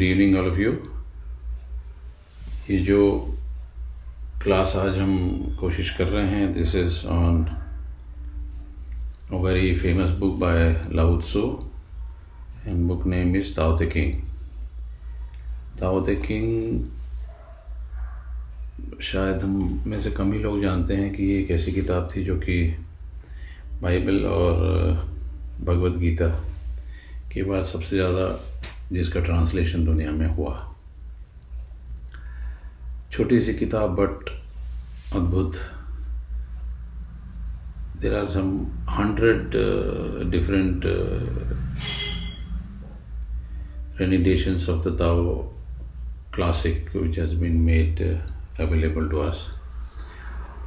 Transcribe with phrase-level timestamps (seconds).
[0.00, 0.70] Good evening all of you
[2.70, 3.00] ये जो
[4.42, 7.44] class आज हम कोशिश कर रहे हैं this is on
[9.34, 11.42] very famous book by Lao Tzu
[12.66, 13.52] and book name is
[13.84, 14.14] king
[15.80, 16.48] Tao the king
[19.02, 22.24] शायद हम में से कम ही लोग जानते हैं कि ये एक ऐसी किताब थी
[22.24, 22.62] जो कि
[23.82, 24.54] बाइबल और
[25.60, 26.28] भगवत गीता
[27.32, 28.49] के बाद सबसे ज़्यादा
[28.92, 30.74] जिसका ट्रांसलेशन दुनिया में हुआ।
[33.12, 34.30] छोटी सी किताब बट
[35.16, 35.56] अद्भुत।
[38.00, 39.50] There are some hundred
[40.30, 40.84] different
[44.68, 45.50] of the Tao
[46.32, 48.14] classic which has been made uh,
[48.58, 49.36] available to us.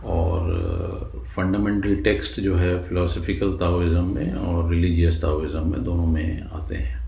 [0.05, 6.41] और फंडामेंटल uh, टेक्स्ट जो है फिलोसफिकल ताओइज़म में और रिलीजियस ताओइज़म में दोनों में
[6.43, 7.02] आते हैं।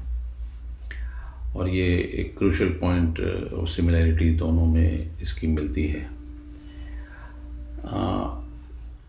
[1.55, 1.87] और ये
[2.21, 3.19] एक क्रूशल पॉइंट
[3.53, 6.07] और सिमिलैरिटी दोनों में इसकी मिलती है।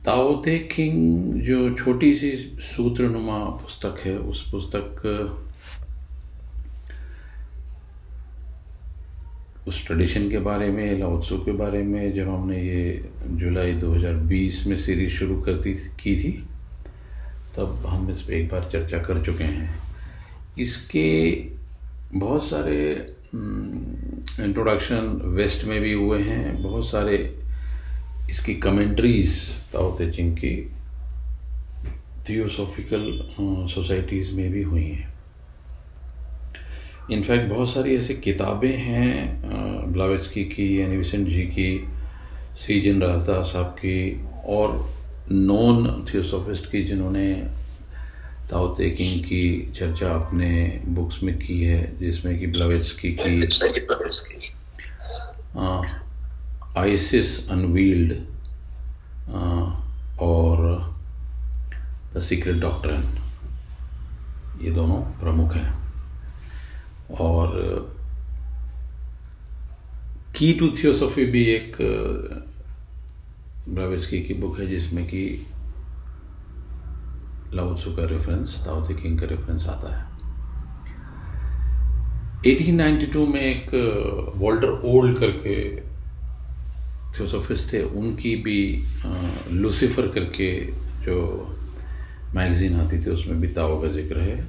[0.04, 2.30] ताओ ते किंग जो छोटी सी
[2.62, 5.02] सूत्रनुमा पुस्तक है, उस पुस्तक
[9.68, 14.76] उस ट्रेडिशन के बारे में लाउत्सो के बारे में, जब हमने ये जुलाई 2020 में
[14.76, 16.30] सीरीज़ शुरू करती, की थी,
[17.56, 19.74] तब हम इस पर एक बार चर्चा कर चुके हैं।
[20.58, 21.32] इसके
[22.18, 22.78] बहुत सारे
[24.44, 27.16] इंट्रोडक्शन वेस्ट में भी हुए हैं, बहुत सारे
[28.30, 29.38] इसकी कमेंट्रीज
[29.72, 30.54] ताओ चिंग की
[32.28, 33.04] थियोसॉफिकल
[33.72, 35.14] सोसाइटीज़ में भी हुई हैं।
[37.10, 41.68] इनफैक्ट बहुत सारी ऐसी किताबें हैं ब्लावेट्सकी की यानी विसेंट जी की
[42.56, 44.88] सी जिन राजदास साहब की, और
[45.32, 47.26] नॉन थियोसोफिस्ट की जिन्होंने
[48.50, 53.42] ताओ तेकिंग की चर्चा अपने बुक्स में की है, जिसमें कि ब्लवेट्सकी की।
[56.78, 58.12] आइसिस अनवील्ड
[60.20, 60.56] और
[62.14, 63.22] द सीक्रेट डॉक्टर
[64.62, 65.86] ये दोनों प्रमुख हैं।
[67.20, 67.48] और
[70.36, 71.76] की टू थियोसॉफी भी एक,
[73.68, 75.46] ब्लावेट्सकी की बुक है, जिसमें कि
[77.54, 80.04] लाउत्सु का रेफरेंस ताओ किंग का रेफरेंस आता है।
[82.46, 85.56] 1892 में एक वॉल्टर ओल्ड करके
[87.18, 88.58] थियोसोफिस्ट थे, उनकी भी
[89.52, 90.50] लूसीफर करके
[91.04, 91.16] जो
[92.34, 94.44] मैगजीन आती थी, उसमें भी ताओ का ज़िक्र है।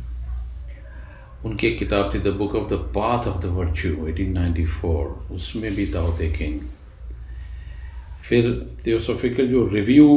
[1.46, 5.86] उनकी एक किताब थी the book of the path of the virtue 1894 उसमें भी
[5.86, 6.60] ताओ किंग
[8.28, 8.44] फिर
[8.86, 10.08] थियोसॉफिकल जो रिव्यू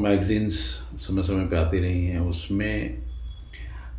[0.00, 0.54] मैगजीन्स
[1.00, 3.04] समय समय पे आती रही हैं उसमें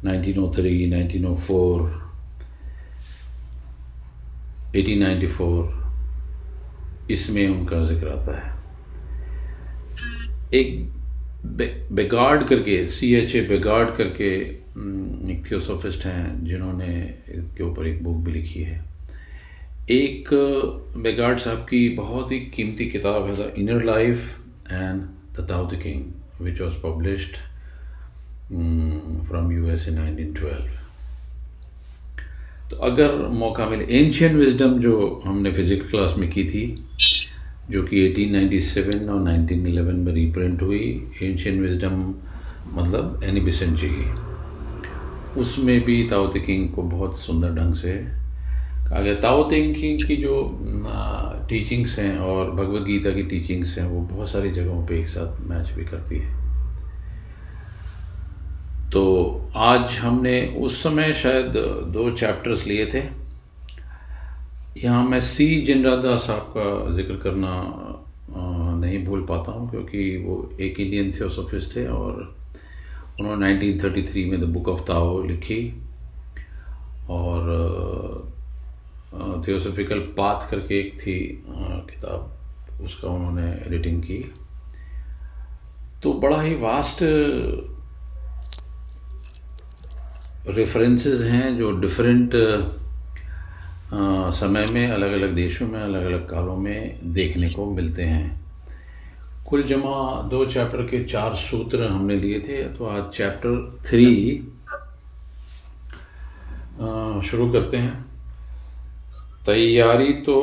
[0.03, 1.90] 1903, 1904,
[4.76, 8.53] 1894 इसमें उनका ज़िक्र आता है।
[10.53, 10.92] एक
[11.92, 14.30] बेगार्ड करके सी एच ए बेगार्ड करके
[15.32, 16.88] एक थियोसोफिस्ट हैं जिन्होंने
[17.30, 18.94] इसके ऊपर एक बुक भी लिखी है।
[19.90, 20.29] एक
[20.97, 24.40] बेगार्ड साहब की बहुत ही कीमती किताब है the inner life
[24.72, 25.01] and
[25.38, 26.03] the the king
[26.41, 27.35] which was published
[29.28, 30.28] from U S A nineteen
[32.69, 36.85] तो अगर मौका मिले एंशियन विजडम जो हमने फिजिक्स क्लास में की थी,
[37.69, 42.13] जो कि 1897 और 1911 में रीप्रिंट हुई एंशियन विजडम
[42.73, 44.13] मतलब एनी की
[45.40, 48.25] उसमें भी ताओ किंग को बहुत सुंदर ढंग से
[48.88, 50.35] कहा गया ताओ किंग की जो
[51.50, 55.41] टीचिंग्स हैं और भगवत गीता की टीचिंग्स हैं, वो बहुत सारी जगहों पे एक साथ
[55.50, 56.34] मैच भी करती है।
[58.91, 59.01] तो
[59.57, 61.51] आज हमने उस समय शायद
[61.94, 63.01] दो चैप्टर्स लिए थे।
[64.78, 67.52] यहाँ मैं सी जिनरादा साहब का ज़िक्र करना
[68.79, 72.13] नहीं भूल पाता हूँ, क्योंकि वो एक इंडियन थियोसोफिस्ट थे और
[73.19, 75.62] उन्होंने 1933 में द बुक ऑफ़ ताओ लिखी
[77.09, 78.34] और
[79.48, 81.17] थियोसोफिकल पाथ करके एक थी
[81.47, 82.32] किताब,
[82.84, 84.17] उसका उन्होंने एडिटिंग की।
[86.03, 87.03] तो बड़ा ही वास्ट
[90.56, 92.32] रेफरेंसेस हैं जो डिफरेंट
[94.34, 98.46] समय में अलग अलग देशों में अलग अलग कालों में देखने को मिलते हैं।
[99.50, 104.06] कुल जमा दो चैप्टर के चार सूत्र हमने लिए थे तो आज चैप्टर थ्री
[107.29, 108.04] शुरू करते हैं।
[109.46, 110.38] तैयारी तो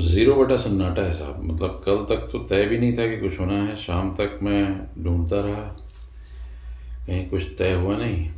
[0.00, 3.40] ज़ीरो बटा सन्नाटा है साहब। मतलब कल तक तो तय भी नहीं था कि कुछ
[3.40, 4.64] होना है। शाम तक मैं
[5.04, 5.62] ढूंढता रहा।
[7.06, 8.28] कहीं कुछ तय हुआ नहीं।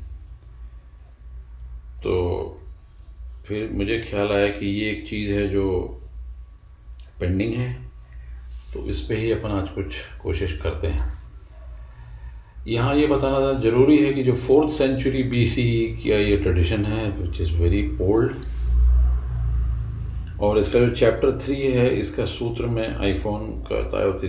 [2.04, 2.38] तो
[3.46, 5.66] फिर मुझे ख्याल आया कि ये एक चीज़ है जो
[7.20, 7.72] पेंडिंग है।
[8.74, 11.14] तो इस पे ही अपन आज कुछ कोशिश करते हैं।
[12.68, 17.10] यहाँ ये बताना था, ज़रूरी है कि जो फोर्थ सेंचुरी बीसी का ये ट्रेडिशन है
[17.12, 18.34] विच इज़ वेरी ओल्ड
[20.42, 24.28] और इसका जो चैप्टर थ्री है इसका सूत्र में आईफोन का तायोती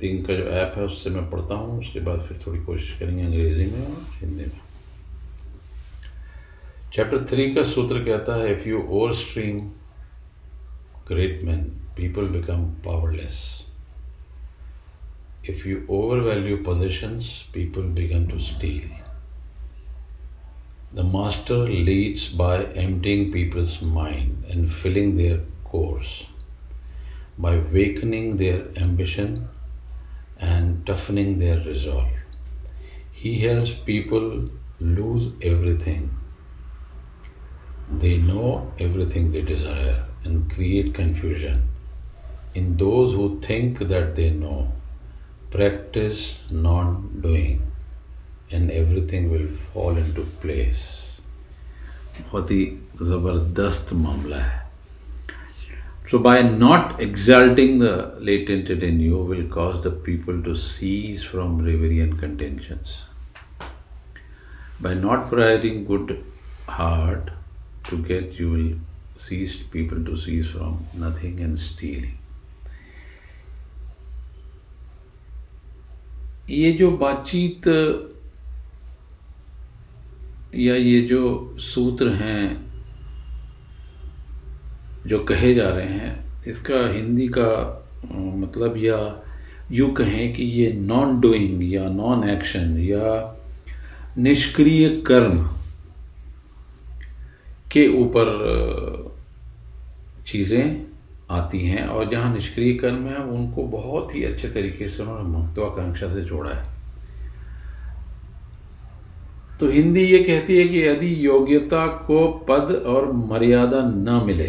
[0.00, 3.24] तीन का जो ऐप है उससे मैं पढ़ता हूँ उसके बाद फिर थोड़ी कोशिश करेंगे
[3.24, 4.60] अंग्रेज़ी में और हिंदी में
[6.92, 8.82] चैप्टर थ्री का सूत्र कहता है if you
[9.16, 9.60] overesteem
[11.08, 11.62] great man
[11.96, 13.42] people become powerless
[15.50, 15.78] if you
[16.20, 19.01] overvalue possessions, people become to steal.
[20.94, 26.26] The master leads by emptying people's mind and filling their course,
[27.38, 29.48] by wakening their ambition
[30.38, 32.10] and toughening their resolve.
[33.10, 34.50] He helps people
[34.80, 36.10] lose everything.
[37.90, 41.68] They know everything they desire and create confusion
[42.54, 44.70] in those who think that they know
[45.50, 47.71] practice non doing
[48.51, 50.85] and everything will fall into place
[52.21, 52.63] बहुत ही
[53.01, 54.65] ज़बरदस्त मामला है
[56.09, 61.57] So, by not exalting the latent in you, will cause the people to cease from
[61.59, 63.05] reverie and contentions.
[64.79, 66.23] By not providing good
[66.69, 67.31] heart
[67.89, 68.71] to get, you will
[69.17, 72.17] cease people to cease from nothing and stealing.
[76.49, 77.67] ये जो बातचीत
[80.54, 82.72] या ये जो सूत्र हैं
[85.06, 87.78] जो कहे जा रहे हैं, इसका हिंदी का
[88.14, 88.98] मतलब या
[89.72, 93.38] यू कहें कि ये नॉन डूइंग या नॉन एक्शन या
[94.18, 95.38] निष्क्रिय कर्म
[97.72, 98.26] के ऊपर
[100.26, 100.86] चीज़ें
[101.30, 106.08] आती हैं और जहाँ निष्क्रिय कर्म है, उनको बहुत ही अच्छे तरीके से उन्होंने महत्वाकांक्षा
[106.08, 106.71] से जोड़ा है।
[109.62, 114.48] तो हिंदी ये कहती है कि यदि योग्यता को पद और मर्यादा न मिले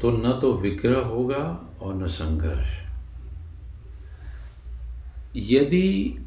[0.00, 1.42] तो न तो विग्रह होगा
[1.82, 2.68] और न संघर्ष।
[5.36, 6.18] यदि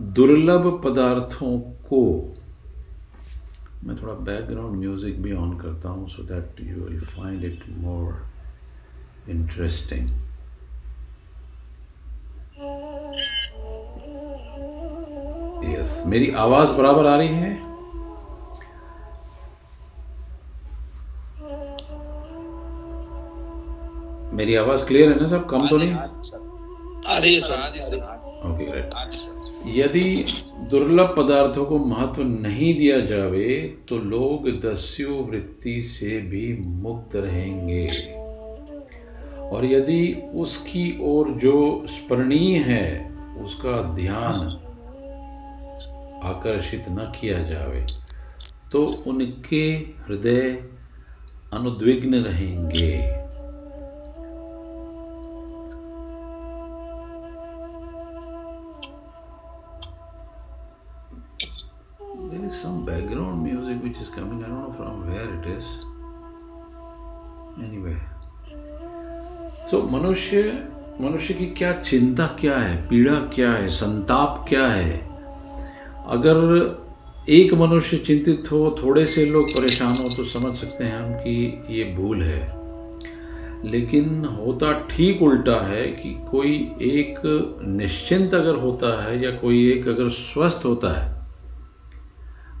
[0.00, 2.02] दुर्लभ पदार्थों को,
[3.84, 9.30] मैं थोड़ा बैकग्राउंड म्यूज़िक भी ऑन करता हूँ so that you will find it more
[9.30, 10.08] interesting
[15.64, 17.50] yes मेरी आवाज़ बराबर आ रही है?
[24.34, 25.48] मेरी आवाज़ क्लियर है ना सब?
[25.48, 25.92] कम तो नहीं?
[25.92, 28.94] आ रही है सर। ओके ग्रेट
[29.66, 30.02] यदि
[30.70, 33.48] दुर्लभ पदार्थों को महत्व नहीं दिया जावे
[33.88, 36.46] तो लोग दस्यु वृत्ति से भी
[36.82, 37.86] मुक्त रहेंगे।
[39.50, 40.02] और यदि
[40.34, 42.88] उसकी ओर जो स्मरणीय है
[43.42, 44.59] उसका ध्यान
[46.24, 47.86] आकर्षित न किया जावे
[48.72, 50.68] तो उनके हृदय
[51.52, 53.20] अनुद्विग्न रहेंगे।
[62.50, 62.84] Some
[63.82, 65.66] which is coming from where it is
[67.64, 67.94] any
[69.70, 70.68] so मनुष्य
[71.00, 72.88] मनुष्य की क्या चिंता क्या है?
[72.88, 73.68] पीड़ा क्या है?
[73.68, 75.09] संताप क्या है?
[76.06, 76.80] अगर
[77.28, 81.64] एक मनुष्य चिंतित हो, थोड़े से लोग परेशान हो तो समझ सकते हैं हम कि
[81.70, 82.60] ये भूल है।
[83.64, 87.20] लेकिन होता ठीक उल्टा है कि कोई एक
[87.64, 91.20] निश्चिंत अगर होता है या कोई एक अगर स्वस्थ होता है,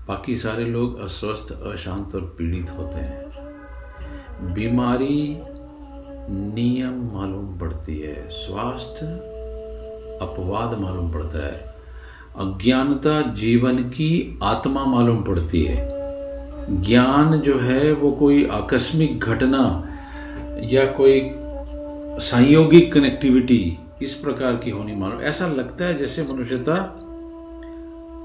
[0.08, 3.30] बाकी सारे लोग अस्वस्थ, अशांत और पीड़ित होते हैं।
[4.54, 5.38] बीमारी
[6.30, 9.06] नियम मालूम पड़ती है, स्वास्थ्य
[10.22, 11.69] अपवाद मालूम पड़ता है।
[12.36, 15.88] अज्ञानता जीवन की आत्मा मालूम पड़ती है।
[16.82, 19.86] ज्ञान जो है वो कोई आकस्मिक घटना
[20.62, 21.30] या कोई
[22.20, 26.96] संयोगिक कनेक्टिविटी इस प्रकार की होनी मालूम। ऐसा लगता है जैसे मनुष्यता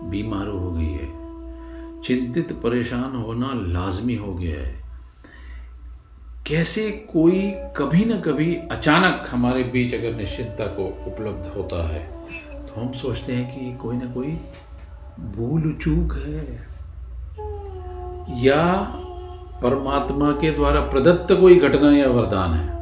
[0.03, 1.25] बीमार हो गई है।
[2.01, 4.85] चिंतित, परेशान होना लाजमी हो गया है।
[6.47, 12.11] कैसे कोई कभी ना कभी अचानक हमारे बीच अगर निश्चिंतता को उपलब्ध होता है?
[12.75, 14.39] हम सोचते हैं कि कोई ना कोई
[15.19, 16.67] भूल चूक है।
[18.43, 18.73] या
[19.61, 22.75] परमात्मा के द्वारा प्रदत्त कोई घटना या वरदान है।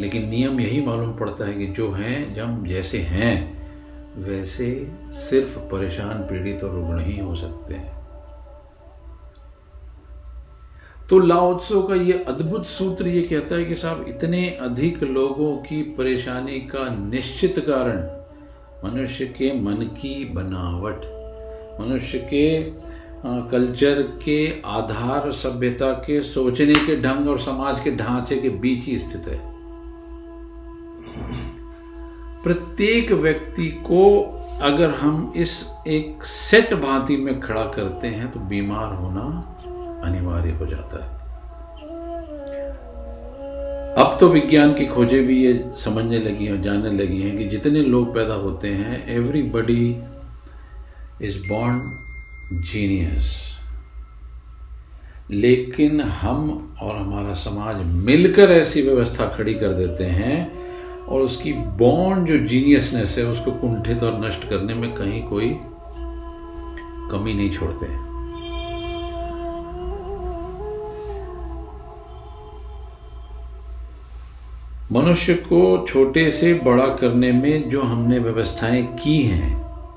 [0.00, 3.64] लेकिन नियम यही मालूम पड़ता है कि जो हैं, जब जैसे हैं,
[4.18, 8.03] वैसे सिर्फ़ परेशान, पीड़ित और रुग्ण ही हो सकते हैं।
[11.10, 15.82] तो लाओत्सो का ये अद्भुत सूत्र ये कहता है कि साहब, इतने अधिक लोगों की
[15.98, 18.00] परेशानी का निश्चित कारण
[18.84, 21.04] मनुष्य के मन की बनावट,
[21.80, 22.72] मनुष्य के
[23.50, 28.98] कल्चर के आधार सभ्यता के सोचने के ढंग और समाज के ढांचे के बीच ही
[28.98, 29.38] स्थित है।
[32.44, 34.20] प्रत्येक व्यक्ति को
[34.62, 39.50] अगर हम इस एक सेट भांति में खड़ा करते हैं तो बीमार होना
[40.04, 41.22] अनिवार्य हो जाता है।
[43.96, 47.80] अब तो विज्ञान की खोजें भी ये समझने लगी हैं, जानने लगी हैं कि जितने
[47.80, 50.02] लोग पैदा होते हैं एवरीबडी
[51.22, 53.42] इज़ बॉर्न जीनियस
[55.30, 62.26] लेकिन हम और हमारा समाज मिलकर ऐसी व्यवस्था खड़ी कर देते हैं और उसकी बॉन्ड
[62.28, 65.48] जो जीनियसनेस है, उसको कुंठित और नष्ट करने में कहीं कोई
[67.10, 67.86] कमी नहीं छोड़ते
[74.94, 79.54] मनुष्य को छोटे से बड़ा करने में जो हमने व्यवस्थाएँ की हैं,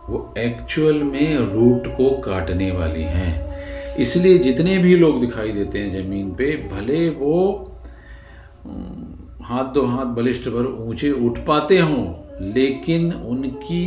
[0.09, 6.03] वो एक्चुअल में रूट को काटने वाली हैं। इसलिए जितने भी लोग दिखाई देते हैं
[6.03, 7.71] ज़मीन पे, भले वो
[9.43, 12.05] हाथ दो हाथ बलिष्ठ भर ऊँचे उठ पाते हों,
[12.53, 13.85] लेकिन उनकी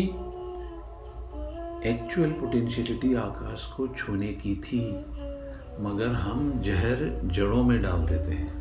[1.90, 4.80] एक्चुअल पोटेंशियलिटी आकाश को छूने की थी।
[5.80, 8.59] मगर हम जहर जड़ों में डाल देते हैं।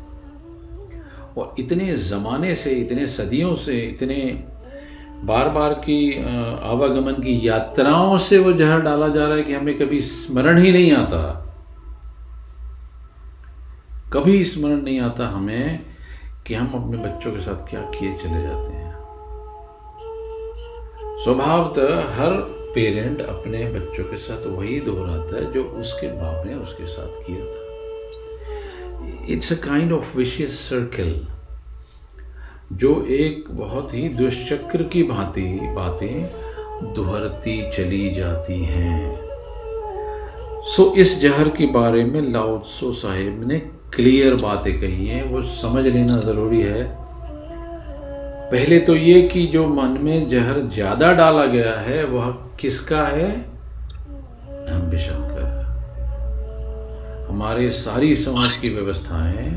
[1.38, 4.16] और इतने ज़माने से, इतने सदियों से, इतने
[5.24, 6.00] बार बार की
[6.62, 10.72] आवागमन की यात्राओं से वो जहर डाला जा रहा है कि हमें कभी स्मरण ही
[10.72, 11.46] नहीं आता।
[14.12, 15.80] कभी स्मरण नहीं आता हमें
[16.46, 18.94] कि हम अपने बच्चों के साथ क्या किए चले जाते हैं।
[21.24, 22.32] स्वभावतः हर
[22.74, 27.44] पेरेंट अपने बच्चों के साथ वही दोहराता है जो उसके बाप ने उसके साथ किया
[27.44, 27.59] था।
[29.28, 31.26] It's a kind of vicious circle
[32.72, 35.42] जो एक बहुत ही दुष्चक्र की भांति
[35.76, 36.24] बातें
[36.94, 39.16] दोहरती चली जाती हैं।
[40.62, 43.58] सो so, इस जहर के बारे में लाउत्सो साहेब ने
[43.94, 46.84] क्लियर बातें कही हैं। वो समझ लेना ज़रूरी है।
[48.50, 53.30] पहले तो ये कि जो मन में जहर ज़्यादा डाला गया है वह किसका है?
[54.70, 55.29] एम्बिशन
[57.30, 59.50] हमारे सारी समाज की व्यवस्थाएँ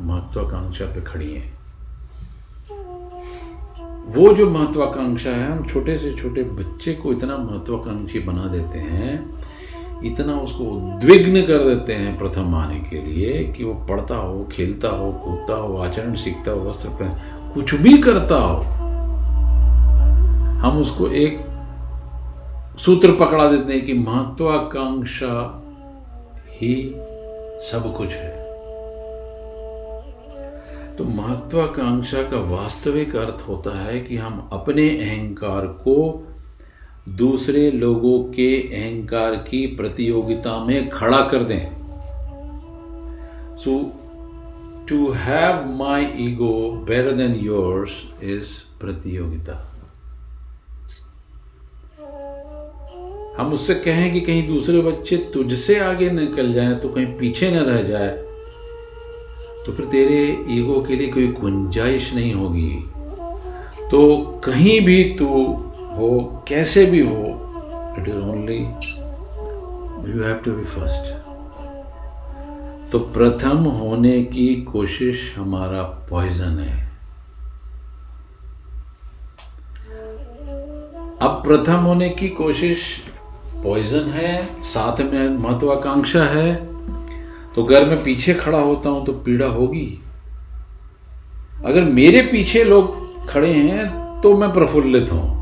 [0.00, 1.58] महत्वाकांक्षा पे खड़ी हैं।
[4.06, 9.34] वो जो महत्वाकांक्षा है, हम छोटे से छोटे बच्चे को इतना महत्वाकांक्षी बना देते हैं,
[10.04, 14.88] इतना उसको उद्विग्न कर देते हैं प्रथम आने के लिए कि वो पढ़ता हो, खेलता
[14.88, 16.88] हो, कूदता हो, आचरण सीखता हो, वस्त्र
[17.54, 18.62] कुछ भी करता हो,
[20.60, 21.46] हम उसको एक
[22.78, 25.58] सूत्र पकड़ा देते हैं कि महत्वाकांक्षा
[26.62, 26.94] ही
[27.70, 28.42] सब कुछ है।
[30.96, 36.28] तो महत्वाकांक्षा का वास्तविक अर्थ होता है कि हम अपने अहंकार को
[37.08, 41.82] दूसरे लोगों के अहंकार की प्रतियोगिता में खड़ा कर दें।
[43.56, 43.98] So
[44.88, 49.71] to have my ego better than yours is प्रतियोगिता।
[53.38, 57.58] हम उससे कहें कि कहीं दूसरे बच्चे तुझसे आगे निकल जाएँ तो कहीं पीछे न
[57.64, 58.10] रह जाए।
[59.66, 60.20] तो फिर तेरे
[60.50, 62.70] ईगो के लिए कोई गुंजाइश नहीं होगी।
[63.90, 64.00] तो
[64.44, 65.26] कहीं भी तू
[65.96, 67.24] हो, कैसे भी हो
[67.98, 68.58] it is only
[70.10, 71.12] you have to be first
[72.92, 76.80] तो प्रथम होने की कोशिश हमारा पॉइजन है।
[81.22, 82.84] अब प्रथम होने की कोशिश
[83.62, 86.54] पॉइजन है, साथ में महत्वाकांक्षा है
[87.54, 89.86] तो अगर मैं पीछे खड़ा होता हूँ तो पीड़ा होगी।
[91.64, 95.40] अगर मेरे पीछे लोग खड़े हैं तो मैं प्रफुल्लित हूँ।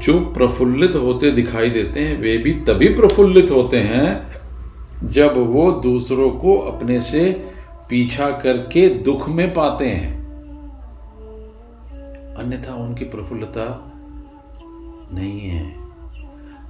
[0.00, 6.30] जो प्रफुल्लित होते दिखाई देते हैं, वे भी तभी प्रफुल्लित होते हैं जब वो दूसरों
[6.30, 7.30] को अपने से
[7.88, 10.12] पीछा करके दुख में पाते हैं।
[12.36, 13.64] अन्यथा उनकी प्रफुल्लता
[15.12, 15.76] नहीं है।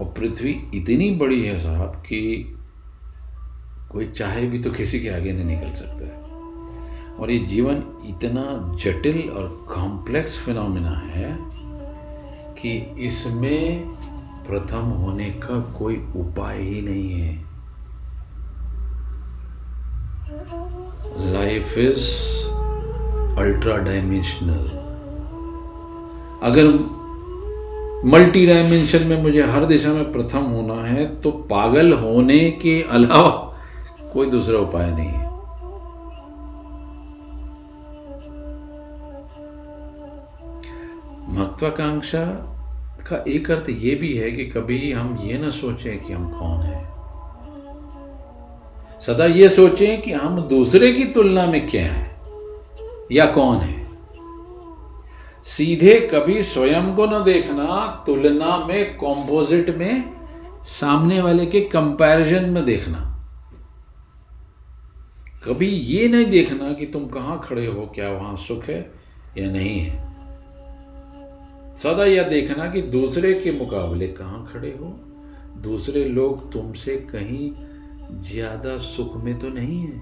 [0.00, 2.20] और पृथ्वी इतनी बड़ी है साहब कि
[3.92, 6.20] कोई चाहे भी तो किसी के आगे नहीं निकल सकता है।
[7.16, 11.36] और ये जीवन इतना जटिल और कॉम्प्लेक्स फिनोमिना है
[12.54, 13.88] कि इसमें
[14.46, 17.52] प्रथम होने का कोई उपाय ही नहीं है।
[21.32, 22.08] लाइफ इज़
[23.38, 24.64] अल्ट्रा डायमेंशनल
[26.48, 26.66] अगर
[28.04, 33.30] मल्टी डायमेंशन में मुझे हर दिशा में प्रथम होना है तो पागल होने के अलावा
[34.12, 35.30] कोई दूसरा उपाय नहीं है।
[41.28, 42.24] महत्वाकांक्षा
[43.08, 46.60] का एक अर्थ यह भी है कि कभी हम ये ना सोचें कि हम कौन
[46.60, 46.84] हैं।
[49.00, 52.10] सदा ये सोचें कि हम दूसरे की तुलना में क्या हैं,
[53.12, 53.81] या कौन है।
[55.46, 60.04] सीधे कभी स्वयं को न देखना, तुलना में कॉम्पोजिट में
[60.64, 63.08] सामने वाले के कंपैरिजन में देखना।
[65.44, 68.80] कभी ये नहीं देखना कि तुम कहाँ खड़े हो, क्या वहाँ सुख है
[69.38, 70.10] या नहीं है।
[71.74, 74.86] सदा यह देखना कि दूसरे के मुकाबले कहाँ खड़े हो।
[75.62, 77.50] दूसरे लोग तुमसे कहीं
[78.22, 80.00] ज़्यादा सुख में तो नहीं है।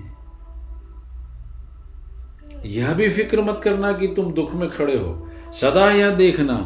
[2.66, 6.56] यह भी फ़िक्र मत करना कि तुम दुख में खड़े हो। सदा यह देखना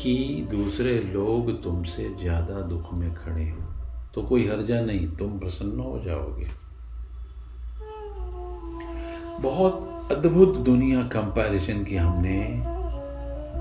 [0.00, 3.62] कि दूसरे लोग तुमसे ज़्यादा दुख में खड़े हो।
[4.14, 6.46] तो कोई हर्जा नहीं, तुम प्रसन्न हो जाओगे।
[9.40, 12.40] बहुत अद्भुत दुनिया कंपैरिजन की हमने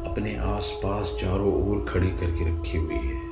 [0.09, 3.27] अपने आसपास चारों ओर खड़ी करके रखी हुई है।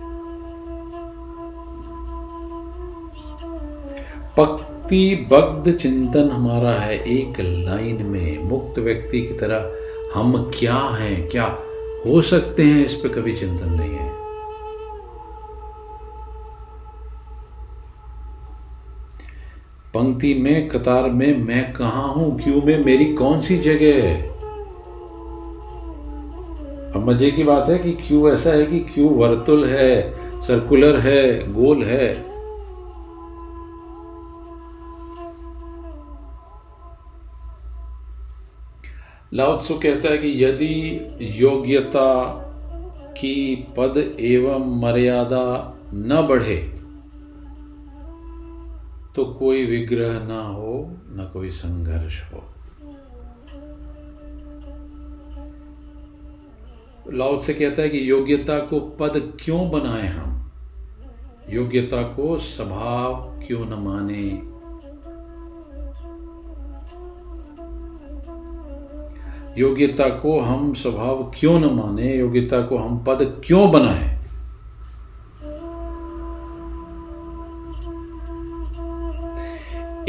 [4.88, 11.30] पक्ति बग्ध चिंतन हमारा है एक लाइन में। मुक्त व्यक्ति की तरह हम क्या हैं,
[11.30, 11.46] क्या
[12.06, 14.10] हो सकते हैं, इस पर कभी चिंतन नहीं है।
[19.94, 24.22] पंक्ति में, कतार में, मैं कहा हूँ, क्यों में, मेरी कौन सी जगह है?
[26.92, 31.54] अब मज़े की बात है कि क्यों ऐसा है कि क्यों वर्तुल है, सर्कुलर है,
[31.54, 32.37] गोल है।
[39.34, 42.34] लाउत्सु कहता है कि यदि योग्यता
[43.18, 46.74] की पद एवं मर्यादा न बढ़े
[49.16, 52.44] तो कोई विग्रह ना हो, न कोई संघर्ष हो।
[57.14, 60.52] लाउत से कहता है कि योग्यता को पद क्यों बनाए हम?
[61.50, 64.57] योग्यता को स्वभाव क्यों न माने?
[69.58, 74.16] योग्यता को हम स्वभाव क्यों न माने, योग्यता को हम पद क्यों बनाए?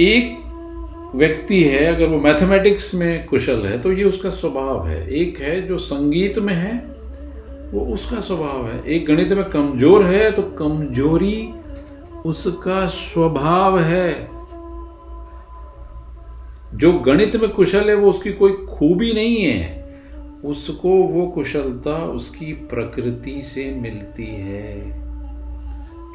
[0.00, 0.36] एक
[1.14, 5.60] व्यक्ति है, अगर वो मैथमेटिक्स में कुशल है तो ये उसका स्वभाव है। एक है
[5.68, 6.74] जो संगीत में है,
[7.72, 11.48] वो उसका स्वभाव है। एक गणित में कमज़ोर है तो कमज़ोरी
[12.26, 14.37] उसका स्वभाव है।
[16.78, 19.78] जो गणित में कुशल है, वो उसकी कोई खूबी नहीं है।
[20.44, 24.90] उसको वो कुशलता उसकी प्रकृति से मिलती है।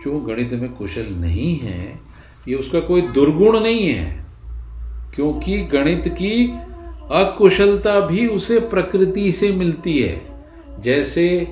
[0.04, 2.00] जो गणित में कुशल नहीं है,
[2.48, 4.26] ये उसका कोई दुर्गुण नहीं है,
[5.16, 6.54] क्योंकि गणित की
[7.12, 10.22] अकुशलता भी उसे प्रकृति से मिलती है।
[10.80, 11.48] जैसे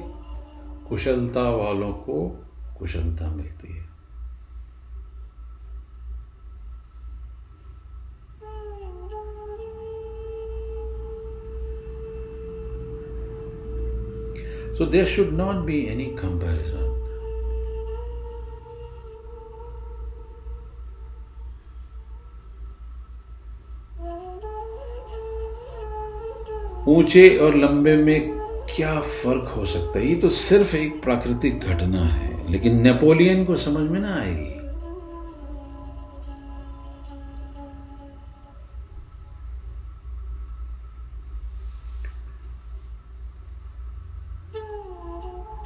[0.90, 2.46] कुशलता वालों को
[2.80, 3.81] कुशलता मिलती है।
[14.82, 16.86] So there should not be any comparison.
[26.88, 28.32] ऊँचे और लंबे में
[28.74, 33.56] क्या फ़र्क हो सकता है ये तो सिर्फ़ एक प्राकृतिक घटना है, लेकिन नेपोलियन को
[33.66, 34.61] समझ में ना आएगी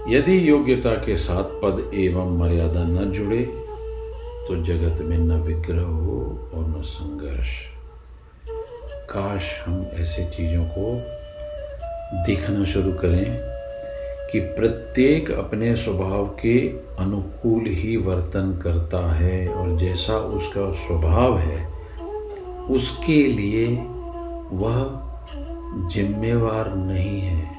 [0.10, 3.42] यदि योग्यता के साथ पद एवं मर्यादा न जुड़े
[4.48, 6.18] तो जगत में न विग्रह हो
[6.54, 7.50] और न संघर्ष।
[9.10, 10.94] काश हम ऐसे चीज़ों को
[12.28, 13.26] देखना शुरू करें
[14.32, 16.58] कि प्रत्येक अपने स्वभाव के
[17.00, 21.66] अनुकूल ही वर्तन करता है और जैसा उसका स्वभाव है,
[22.70, 23.66] उसके लिए
[24.54, 24.86] वह
[25.90, 27.55] जिम्मेवार नहीं है।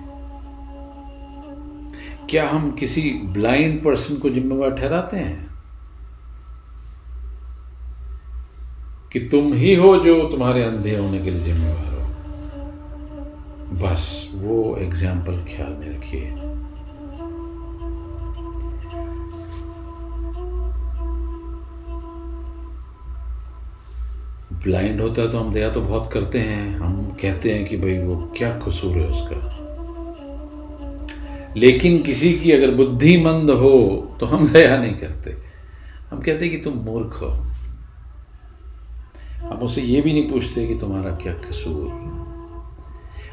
[2.30, 5.46] क्या हम किसी ब्लाइंड पर्सन को जिम्मेवार ठहराते हैं?
[9.12, 11.96] कि तुम ही हो जो तुम्हारे अंधे होने के लिए जिम्मेवार हो।
[13.78, 16.20] बस वो एग्ज़ाम्पल ख्याल में रखिए।
[24.62, 27.98] ब्लाइंड होता है तो हम दया तो बहुत करते हैं। हम कहते हैं कि भाई
[27.98, 29.55] वो क्या कसूर है उसका?
[31.56, 33.78] लेकिन किसी की अगर बुद्धिमंद हो
[34.20, 35.36] तो हम दया नहीं करते।
[36.10, 37.28] हम कहते कि तुम मूर्ख हो।
[39.40, 41.88] हम उसे ये भी नहीं पूछते कि तुम्हारा क्या कसूर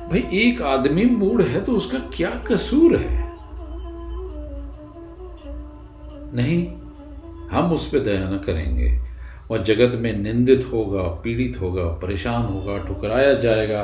[0.03, 3.33] भाई, एक आदमी मूड है तो उसका क्या कसूर है?
[6.35, 6.67] नहीं,
[7.51, 8.99] हम उस पर दया न करेंगे।
[9.51, 13.83] और जगत में निंदित होगा, पीड़ित होगा, परेशान होगा, ठुकराया जाएगा,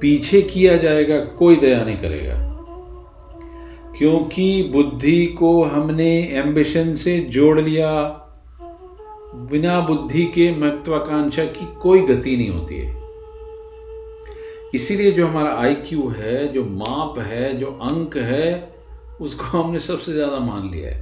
[0.00, 2.51] पीछे किया जाएगा, कोई दया नहीं करेगा।
[3.98, 8.18] क्योंकि बुद्धि को हमने एम्बिशन से जोड़ लिया।
[9.34, 13.00] बिना बुद्धि के महत्वाकांक्षा की कोई गति नहीं होती है।
[14.74, 18.72] इसीलिए जो हमारा आईक्यू है, जो माप है, जो अंक है,
[19.20, 21.00] उसको हमने सबसे ज़्यादा मान लिया है।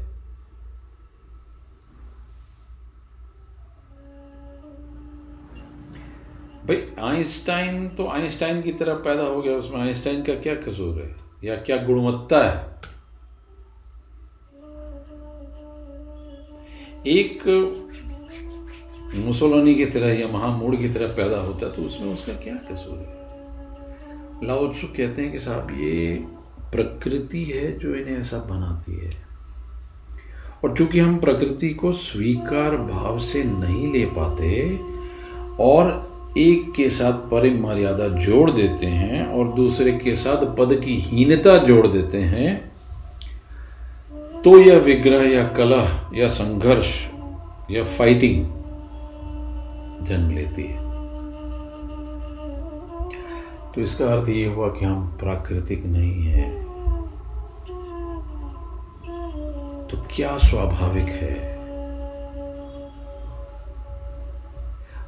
[6.67, 11.30] भाई, आइंस्टाइन तो आइंस्टाइन की तरह पैदा हो गया, उसमें आइंस्टाइन का क्या कसूर है?
[11.45, 12.69] या क्या गुणवत्ता है?
[17.07, 17.45] एक
[19.17, 22.99] मुसोलोनी की तरह या महामूड की तरह पैदा होता है तो उसमें उसका क्या कसूर
[22.99, 24.47] है?
[24.47, 26.17] लाओत्सु कहते हैं कि साहब, ये
[26.73, 29.13] प्रकृति है जो इन्हें ऐसा बनाती है।
[30.65, 34.77] और चूँकि हम प्रकृति को स्वीकार भाव से नहीं ले पाते,
[35.61, 40.97] और एक के साथ परिम मर्यादा जोड़ देते हैं और दूसरे के साथ पद की
[40.97, 42.73] हीनता जोड़ देते हैं
[44.43, 46.95] तो यह विग्रह या कलह या संघर्ष
[47.71, 48.45] या फाइटिंग
[50.07, 50.79] जन्म लेती है।
[53.73, 56.51] तो इसका अर्थ ये हुआ कि हम प्राकृतिक नहीं है।
[59.87, 61.50] तो क्या स्वाभाविक है?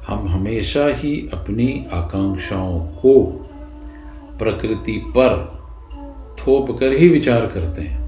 [0.07, 3.21] हम हमेशा ही अपनी आकांक्षाओं को
[4.39, 5.63] प्रकृति पर
[6.39, 8.03] थोप कर ही विचार करते हैं।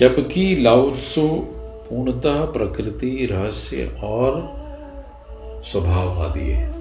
[0.00, 4.62] जबकि लाउत्सो पूर्णतः प्रकृति, रहस्य और
[5.64, 6.72] स्वभाववादी है।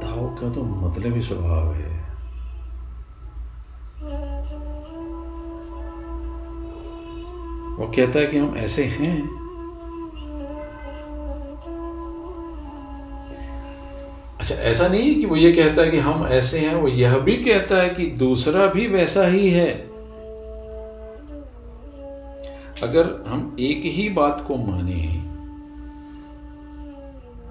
[0.00, 1.96] ताओ का तो मतलब ही स्वभाव है।
[7.76, 9.45] वो कहता है कि हम ऐसे हैं
[14.46, 17.18] अच्छा ऐसा नहीं है कि वो ये कहता है कि हम ऐसे हैं, वो यह
[17.18, 19.70] भी कहता है कि दूसरा भी वैसा ही है।
[22.82, 25.02] अगर हम एक ही बात को माने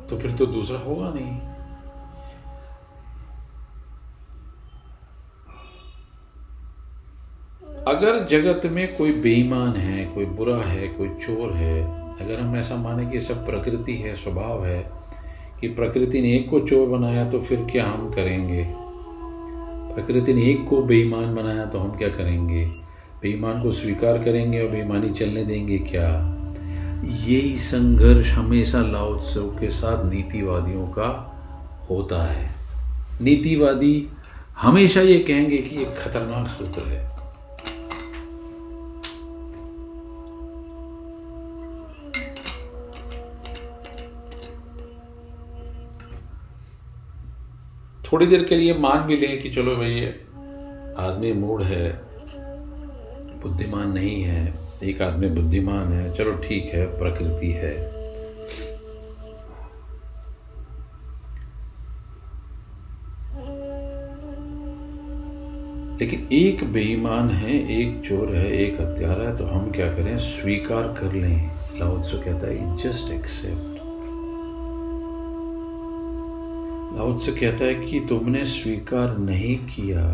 [0.10, 1.40] तो फिर तो दूसरा होगा नहीं।
[7.88, 11.82] अगर जगत में कोई बेईमान है, कोई बुरा है, कोई चोर है,
[12.22, 15.05] अगर हम ऐसा माने कि सब प्रकृति है, स्वभाव है
[15.62, 18.68] कि प्रकृति ने एक को चोर बनाया तो फिर क्या हम करेंगे?
[19.96, 22.66] प्रकृति ने एक को बेईमान बनाया तो हम क्या करेंगे?
[23.22, 26.32] बेईमान को स्वीकार करेंगे और बेईमानी चलने देंगे क्या?
[27.06, 31.32] यही संघर्ष हमेशा लाओत्सव के साथ नीतिवादियों का
[31.90, 32.50] होता है।
[33.22, 34.08] नीतिवादी
[34.58, 37.15] हमेशा ये कहेंगे कि ये खतरनाक सूत्र है।
[48.16, 50.08] थोड़ी देर के लिए मान भी लें कि चलो भाई ये
[50.98, 52.02] आदमी मूड है,
[53.42, 57.74] बुद्धिमान नहीं है, एक आदमी बुद्धिमान है, चलो ठीक है, प्रकृति है।
[66.00, 70.18] लेकिन एक बेईमान है, एक चोर है, एक हत्यारा है तो हम क्या करें?
[70.18, 71.50] स्वीकार कर लें।
[71.80, 73.75] लाउत्सु कहता है जस्ट एक्सेप्ट
[76.96, 80.06] लाउत्सु कहता है कि तुमने स्वीकार नहीं किया।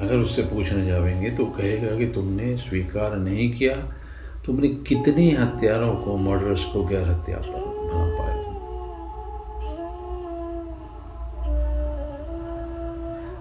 [0.00, 3.74] अगर उससे पूछने जाएँगे तो कहेगा कि तुमने स्वीकार नहीं किया।
[4.46, 8.56] तुमने कितने हत्यारों को मर्डर्स को गैर हत्या पर बना पाए तुम?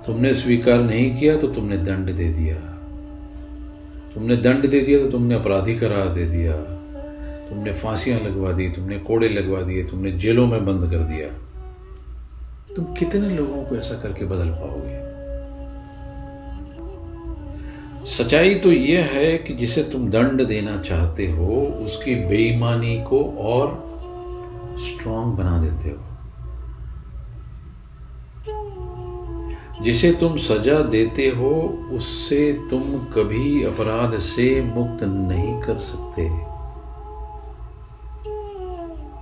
[0.05, 2.74] तुमने स्वीकार नहीं किया तो तुमने दंड दे दिया।
[4.15, 6.53] तुमने दंड दे दिया तो तुमने अपराधी करार दे दिया।
[7.49, 11.27] तुमने फांसियाँ लगवा दी, तुमने कोड़े लगवा दिए, तुमने जेलों में बंद कर दिया।
[12.75, 15.15] तुम कितने लोगों को ऐसा करके बदल पाओगे?
[18.05, 23.85] सच्चाई तो यह है कि जिसे तुम दंड देना चाहते हो, उसकी बेईमानी को और
[24.79, 26.14] स्ट्रांग बना देते हो।
[29.85, 31.49] जिसे तुम सजा देते हो,
[31.91, 32.81] उससे तुम
[33.13, 36.27] कभी अपराध से मुक्त नहीं कर सकते।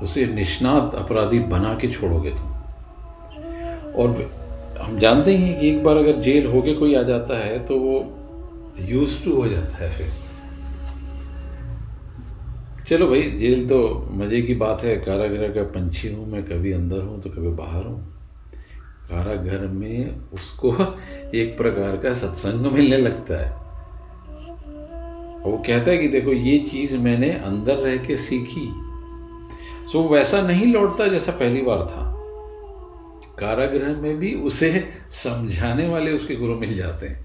[0.03, 2.51] उसे निष्णात अपराधी बना के छोड़ोगे तुम।
[3.93, 4.31] और
[4.81, 7.79] हम जानते हैं कि एक बार अगर जेल हो के कोई आ जाता है तो
[7.79, 7.97] वो
[8.79, 10.11] यूज़ टू हो जाता है फिर।
[12.87, 17.01] चलो भाई, जेल तो मज़े की बात है। कारागृह का पंछी हूँ मैं, कभी अंदर
[17.01, 18.12] हूँ तो कभी बाहर हूँ।
[19.13, 20.71] कारागर में उसको
[21.35, 23.63] एक प्रकार का सत्संग मिलने लगता है।
[25.39, 28.73] वो कहता है कि देखो, ये चीज़ मैंने अंदर रह के सीखी।
[29.91, 32.13] सो वैसा नहीं लौटता जैसा पहली बार था।
[33.39, 37.23] कारागृह में भी उसे समझाने वाले उसके गुरु मिल जाते हैं।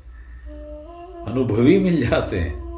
[1.25, 2.69] अनुभवी मिल जाते हैं।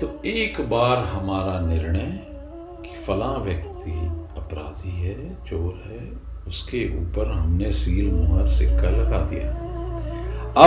[0.00, 2.26] तो एक बार हमारा निर्णय
[2.88, 6.12] कि फला व्यक्ति अपराधी है, चोर है,
[6.46, 9.64] उसके ऊपर हमने सील मुहर, सिक्का लगा दिया।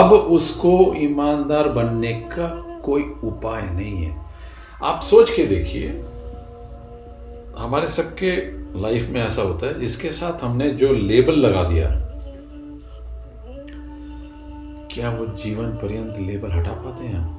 [0.00, 2.48] अब उसको ईमानदार बनने का
[2.84, 4.16] कोई उपाय नहीं है।
[4.84, 5.88] आप सोच के देखिए,
[7.58, 8.36] हमारे सबके
[8.80, 11.90] लाइफ में ऐसा होता है, जिसके साथ हमने जो लेबल लगा दिया,
[14.92, 17.37] क्या वो जीवन पर्यंत लेबल हटा पाते हैं हम?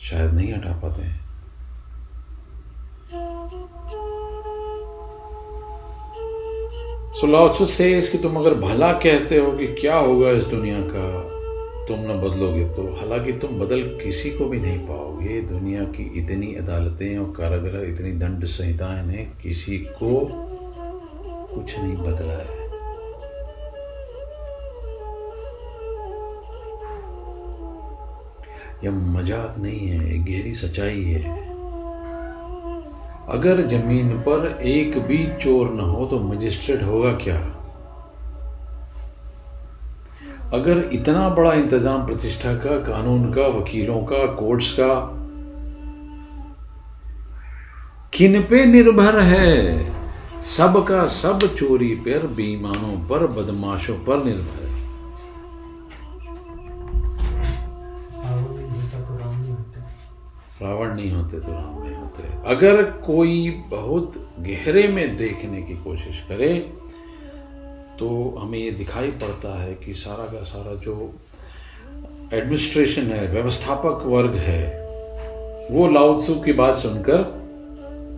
[0.00, 1.18] शायद नहीं हटा पाते हैं।
[7.14, 11.06] सो से इसकी तुम अगर भला कहते हो कि क्या होगा इस दुनिया का,
[11.86, 16.54] तुम न बदलोगे तो हालाँकि तुम बदल किसी को भी नहीं पाओगे। दुनिया की इतनी
[16.54, 20.28] अदालतें और कारागृह इतनी दंड संहिताएँ ने किसी को
[21.54, 22.59] कुछ नहीं बदला है।
[28.84, 31.22] यह मज़ाक नहीं है गहरी सच्चाई है।
[33.28, 37.38] अगर ज़मीन पर एक भी चोर न हो तो मजिस्ट्रेट होगा क्या?
[40.52, 45.16] अगर इतना बड़ा इंतज़ाम प्रतिष्ठा का, कानून का, वकीलों का, कोर्ट्स का,
[48.14, 49.92] किन पे निर्भर है?
[50.42, 54.69] सब का सब चोरी पर, बेईमानों पर, बदमाशों पर निर्भर है।
[60.62, 66.20] रावण नहीं होते तो राम नहीं होते। अगर कोई बहुत गहरे में देखने की कोशिश
[66.28, 66.54] करे
[67.98, 70.94] तो हमें ये दिखाई पड़ता है कि सारा का सारा जो
[72.32, 74.62] एडमिनिस्ट्रेशन है, व्यवस्थापक वर्ग है,
[75.70, 77.22] वो लाउत्सु की बात सुनकर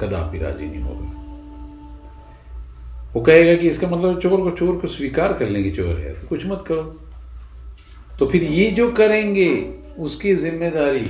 [0.00, 1.08] कदापि राज़ी नहीं होगा।
[3.14, 6.28] वो कहेगा कि इसका मतलब चोर को चोर को स्वीकार कर लेंगे चोर है तो
[6.28, 6.82] कुछ मत करो।
[8.18, 9.50] तो फिर ये जो करेंगे,
[9.98, 11.04] उसकी ज़िम्मेदारी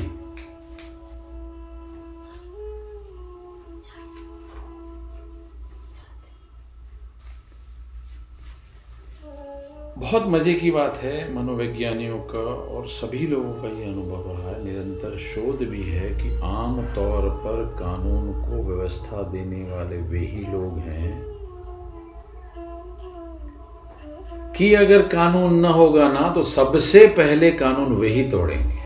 [10.12, 14.64] बहुत मज़े की बात है मनोवैज्ञानियों का और सभी लोगों का ये अनुभव रहा है।
[14.64, 20.44] निरंतर शोध भी है कि आम तौर पर कानून को व्यवस्था देने वाले वे ही
[20.52, 21.12] लोग हैं
[24.52, 28.80] कि अगर कानून न होगा ना तो सबसे पहले कानून वे ही तोड़ेंगे।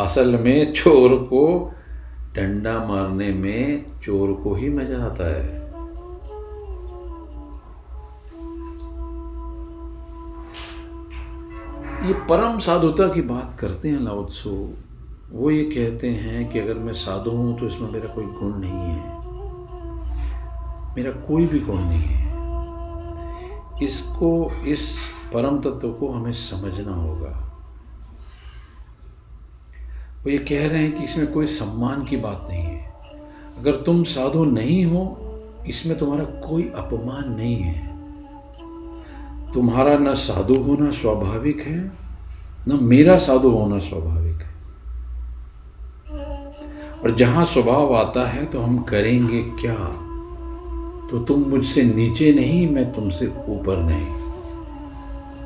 [0.00, 1.44] असल में चोर को
[2.36, 5.65] डंडा मारने में चोर को ही मज़ा आता है।
[12.06, 14.68] ये परम साधुता की बात करते हैं लाउत्सु
[15.32, 18.70] वो ये कहते हैं कि अगर मैं साधु हूँ तो इसमें मेरा कोई गुण नहीं
[18.70, 19.16] है।
[20.96, 22.26] मेरा कोई भी गुण नहीं है।
[23.82, 24.98] इसको, इस
[25.34, 27.58] परम तत्व को हमें समझना होगा।
[30.24, 32.92] वो ये कह रहे हैं कि इसमें कोई सम्मान की बात नहीं है।
[33.58, 35.18] अगर तुम साधु नहीं हो,
[35.66, 37.95] इसमें तुम्हारा कोई अपमान नहीं है।
[39.56, 41.92] तुम्हारा न साधु होना स्वाभाविक है,
[42.68, 44.56] न मेरा साधु होना स्वाभाविक है।
[47.00, 49.74] और जहाँ स्वभाव आता है तो हम करेंगे क्या?
[51.10, 54.06] तो तुम मुझसे नीचे नहीं, मैं तुमसे ऊपर नहीं।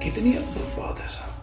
[0.00, 1.42] कितनी अद्भुत बात है साहब।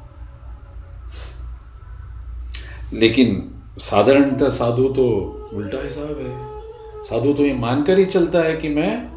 [2.94, 5.10] लेकिन साधारणतः साधु तो
[5.54, 6.58] उल्टा हिसाब है।
[7.04, 9.10] साधु तो ये मानकर ही चलता है कि मैं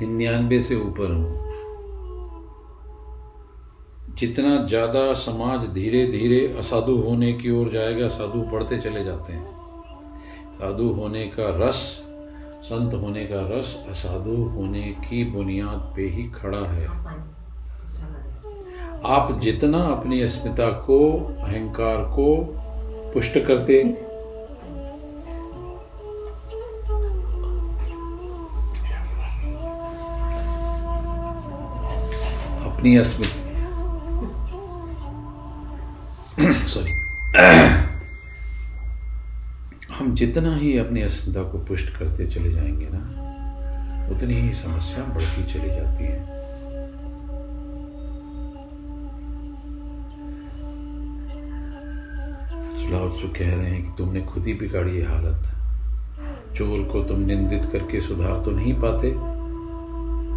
[0.00, 1.39] निन्यानवे से ऊपर हूँ।
[4.18, 9.46] जितना ज़्यादा समाज धीरे धीरे असाधु होने की ओर जाएगा, साधु पढ़ते चले जाते हैं।
[10.54, 11.80] साधु होने का रस,
[12.64, 16.86] संत होने का रस असाधु होने की बुनियाद पे ही खड़ा है।
[19.06, 20.98] आप जितना अपनी अस्मिता को,
[21.40, 22.36] अहंकार को
[23.14, 23.82] पुष्ट करते
[32.66, 33.39] अपनी अस्मिता
[36.52, 36.90] सॉरी
[39.94, 45.44] हम जितना ही अपनी अस्मिता को पुष्ट करते चले जाएँगे ना, उतनी ही समस्या बढ़ती
[45.44, 46.40] चली जाती है।
[52.90, 55.42] लाउत्सु कह रहे हैं कि तुमने खुद ही बिगाड़ी ये हालत।
[56.56, 59.14] चोर को तुम निंदित करके सुधार तो नहीं पाते।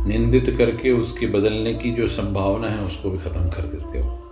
[0.10, 4.23] निंदित करके उसके बदलने की जो संभावना है, उसको भी खत्म कर देते हो।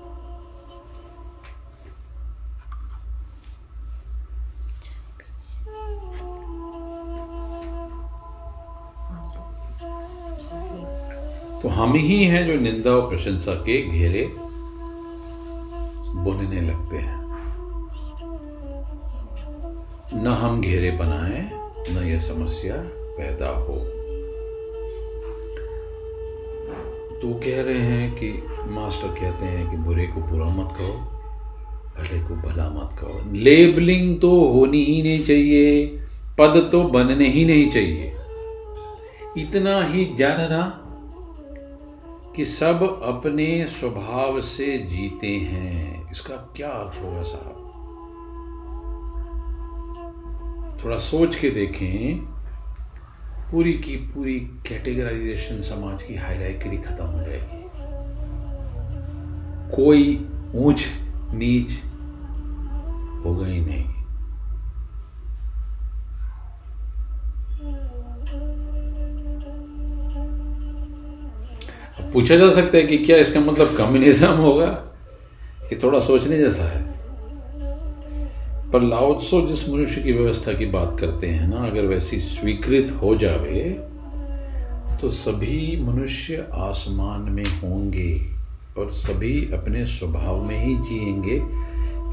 [11.82, 14.22] हम ही हैं जो निंदा और प्रशंसा के घेरे
[16.16, 17.16] बुनने लगते हैं।
[20.14, 21.40] न हम घेरे बनाए,
[21.92, 22.76] न यह समस्या
[23.18, 23.78] पैदा हो।
[27.22, 28.30] तो कह रहे हैं कि
[28.72, 30.94] मास्टर कहते हैं कि बुरे को बुरा मत कहो,
[31.98, 35.86] भले को भला मत कहो। लेबलिंग तो होनी ही नहीं चाहिए,
[36.40, 38.14] पद तो बनने ही नहीं चाहिए।
[39.38, 40.81] इतना ही जानना
[42.36, 47.68] कि सब अपने स्वभाव से जीते हैं। इसका क्या अर्थ होगा साहब?
[50.86, 52.18] थोड़ा सोच के देखें।
[53.52, 57.62] पूरी की पूरी कैटेगराइजेशन समाज की हायराइकरी खत्म हो जाएगी।
[59.76, 60.86] कोई ऊंच,
[61.34, 61.84] नीच
[63.26, 64.01] होगा ही नहीं।
[72.14, 74.68] पूछा जा सकता है कि क्या इसका मतलब कम्युनिज्म होगा?
[75.64, 76.82] ये थोड़ा सोचने जैसा है।
[78.72, 83.16] पर लाओत्सो जिस मनुष्य की व्यवस्था की बात करते हैं ना, अगर वैसी स्वीकृत हो
[83.16, 83.64] जावे
[85.02, 88.22] तो सभी मनुष्य आसमान में होंगे
[88.78, 91.42] और सभी अपने स्वभाव में ही जिएँगे।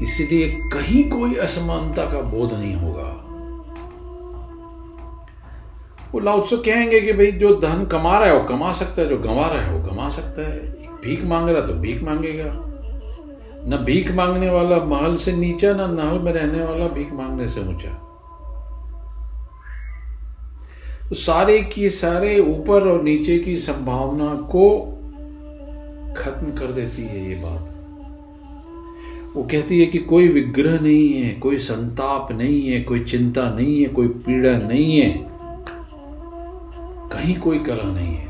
[0.03, 3.25] इसलिए कहीं कोई असमानता का बोध नहीं होगा।
[6.11, 9.17] वो लाउत्सो कहेंगे कि भाई, जो धन कमा रहा है, वो कमा सकता है, जो
[9.17, 10.59] गंवा रहा है, वो गंवा सकता है।
[11.03, 12.65] भीख मांग रहा तो भीख मांगेगा।
[13.65, 17.61] न भीख मांगने वाला महल से नीचा, न नहल में रहने वाला भीख मांगने से
[17.61, 18.05] ऊँचा।
[21.09, 24.95] तो सारे की सारे ऊपर और नीचे की संभावना को
[26.17, 27.65] खत्म कर देती है ये बात।
[29.37, 33.79] वो कहती है कि कोई विग्रह नहीं है, कोई संताप नहीं है, कोई चिंता नहीं
[33.79, 35.28] है, कोई पीड़ा नहीं है।
[37.11, 38.27] कहीं कोई कला नहीं है।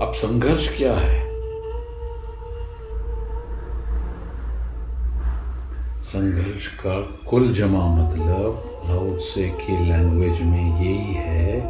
[0.00, 1.31] अब संघर्ष क्या है?
[6.12, 11.62] संघर्ष का कुल जमा मतलब लाउत्से की लैंग्वेज में यही है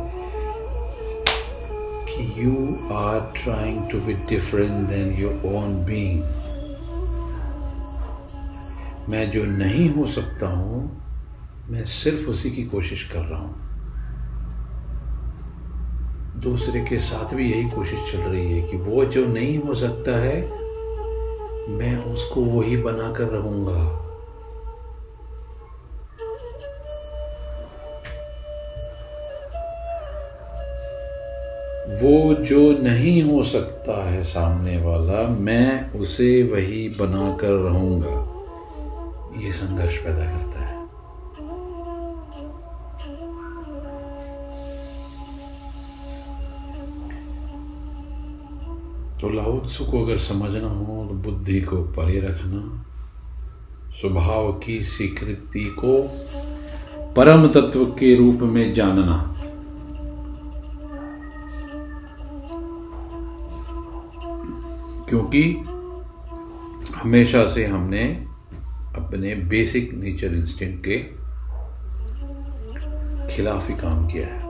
[2.08, 2.54] कि you
[2.94, 6.22] are trying to be different than your own being
[9.08, 10.82] मैं जो नहीं हो सकता हूँ,
[11.70, 13.54] मैं सिर्फ़ उसी की कोशिश कर रहा हूँ।
[16.40, 20.16] दूसरे के साथ भी यही कोशिश चल रही है कि वो जो नहीं हो सकता
[20.18, 20.40] है,
[21.68, 24.01] मैं उसको वही बनाकर रहूँगा।
[32.02, 38.14] वो जो नहीं हो सकता है सामने वाला, मैं उसे वही बनाकर रहूँगा।
[39.42, 40.80] ये संघर्ष पैदा करता है।
[49.20, 52.84] तो लाउत्सु को अगर समझना हो तो बुद्धि को परे रखना,
[53.92, 55.92] स्वभाव की स्वीकृति को
[57.16, 59.28] परम तत्व के रूप में जानना।
[65.12, 65.42] क्योंकि
[66.94, 68.02] हमेशा से हमने
[68.96, 70.96] अपने बेसिक नेचर इंस्टिंक्ट के
[73.34, 74.40] खिलाफ ही काम किया है।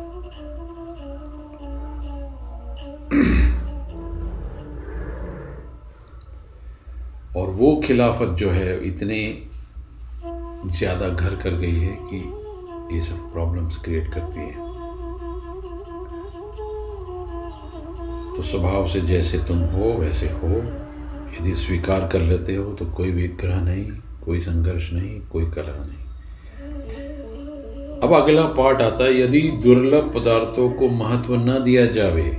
[7.37, 9.21] और वो खिलाफत जो है, इतने
[10.69, 12.25] ज़्यादा घर कर गई है कि
[12.95, 14.62] ये सब प्रॉब्लम्स क्रिएट करती है।
[18.37, 20.49] तो स्वभाव से जैसे तुम हो, वैसे हो।
[21.33, 23.85] यदि स्वीकार कर लेते हो तो कोई विग्रह नहीं,
[24.24, 26.01] कोई संघर्ष नहीं, कोई कलह नहीं।
[28.01, 32.30] अब अगला पार्ट आता है, यदि दुर्लभ पदार्थों को महत्व न दिया जावे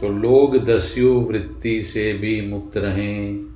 [0.00, 3.48] तो लोग दस्यु वृत्ति से भी मुक्त रहें।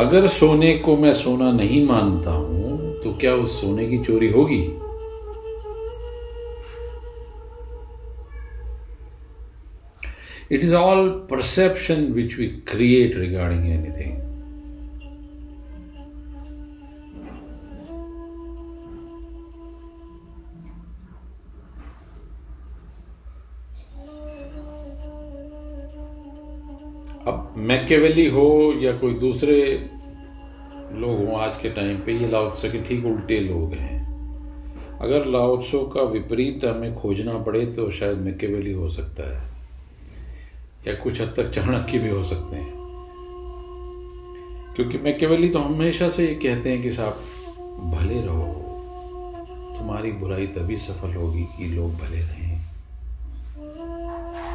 [0.00, 4.62] अगर सोने को मैं सोना नहीं मानता हूँ तो क्या उस सोने की चोरी होगी?
[10.50, 14.16] It is all perception which we create regarding anything.
[27.26, 28.48] अब मैकेवेली हो
[28.82, 29.56] या कोई दूसरे
[31.00, 35.84] लोग हों आज के टाइम पे, ये लाउत्सो के ठीक उल्टे लोग हैं अगर लाउत्सो
[35.94, 39.49] का विपरीत हमें खोजना पड़े तो शायद मैकेवेली हो सकता है
[40.88, 42.72] या कुछ हद तक चाणक्य भी हो सकते हैं।
[44.76, 47.20] क्योंकि मैं केवल ही तो हमेशा से ये कहते हैं कि साहब,
[47.84, 48.66] भले रहो,
[49.78, 52.60] तुम्हारी बुराई तभी सफल होगी कि लोग भले रहें।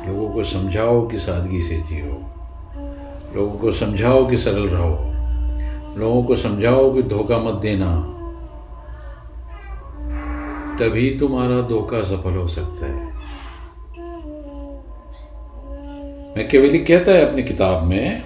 [0.08, 2.24] लोगों को समझाओ कि सादगी से जियो।
[3.36, 5.16] लोगों को समझाओ कि सरल रहो।
[6.00, 8.12] लोगों को समझाओ कि धोखा मत देना।
[10.76, 13.05] तभी तुम्हारा धोखा सफल हो सकता है।
[16.38, 18.22] मैकेवेली कहता है अपनी किताब में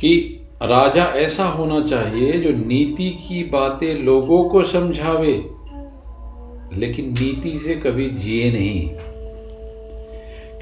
[0.00, 5.34] कि राजा ऐसा होना चाहिए जो नीति की बातें लोगों को समझावे,
[6.78, 8.88] लेकिन नीति से कभी जिए नहीं।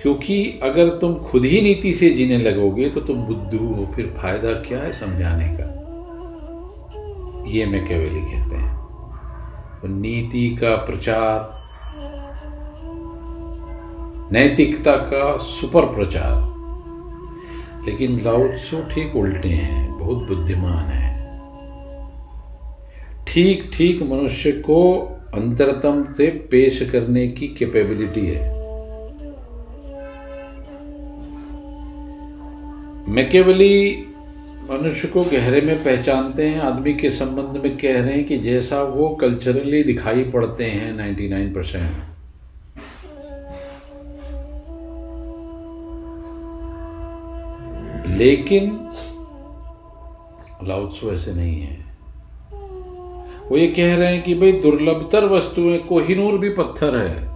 [0.03, 4.53] क्योंकि अगर तुम खुद ही नीति से जीने लगोगे तो तुम बुद्धू हो, फिर फ़ायदा
[4.61, 5.69] क्या है समझाने का?
[7.51, 8.77] ये मैकेवेली कहते हैं।
[9.83, 11.52] तो नीति का प्रचार
[14.33, 16.51] नैतिकता का सुपर प्रचार
[17.87, 21.11] लेकिन लाउत्सो ठीक उल्टे हैं, बहुत बुद्धिमान है।
[23.27, 24.79] ठीक ठीक मनुष्य को
[25.35, 28.51] अंतरतम से पेश करने की कैपेबिलिटी है।
[33.09, 34.07] मैकेवली
[34.71, 38.83] मनुष्य को गहरे में पहचानते हैं, आदमी के संबंध में कह रहे हैं कि जैसा
[38.83, 42.12] वो कल्चरली दिखाई पड़ते हैं 99 परसेंट
[48.23, 48.67] लेकिन
[50.63, 51.77] लाउत्सु ऐसे नहीं है।
[53.49, 57.33] वो ये कह रहे हैं कि भाई दुर्लभतर वस्तुएँ कोहिनूर भी पत्थर है।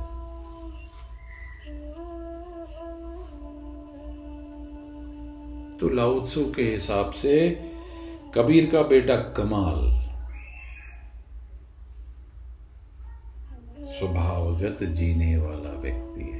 [5.77, 7.35] तो लाउत्सु के हिसाब से
[8.35, 9.83] कबीर का बेटा कमाल
[13.89, 16.36] स्वभावगत जीने वाला व्यक्ति है।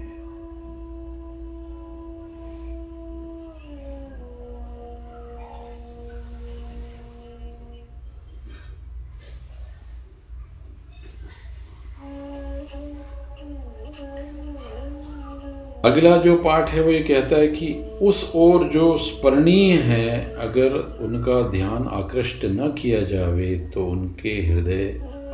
[15.87, 17.67] अगला जो पाठ है वो ये कहता है कि
[18.03, 24.85] उस ओर जो स्मरणीय है, अगर उनका ध्यान आकृष्ट न किया जावे तो उनके हृदय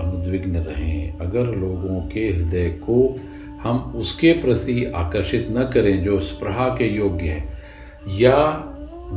[0.00, 2.96] अनुद्विग्न रहें। अगर लोगों के हृदय को
[3.62, 7.48] हम उसके प्रति आकर्षित न करें, जो स्प्रहा के योग्य है,
[8.20, 8.68] या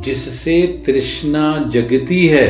[0.05, 2.47] जिससे तृष्णा जगती है,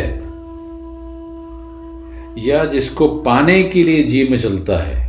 [2.39, 5.04] या जिसको पाने के लिए जी में चलता है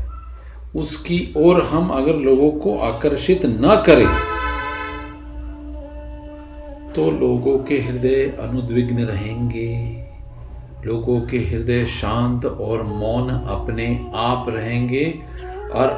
[0.77, 4.09] उसकी ओर हम अगर लोगों को आकर्षित न करें
[6.93, 9.71] तो लोगों के हृदय अनुद्विग्न रहेंगे।
[10.87, 15.05] लोगों के हृदय शांत और मौन अपने आप रहेंगे
[15.75, 15.89] और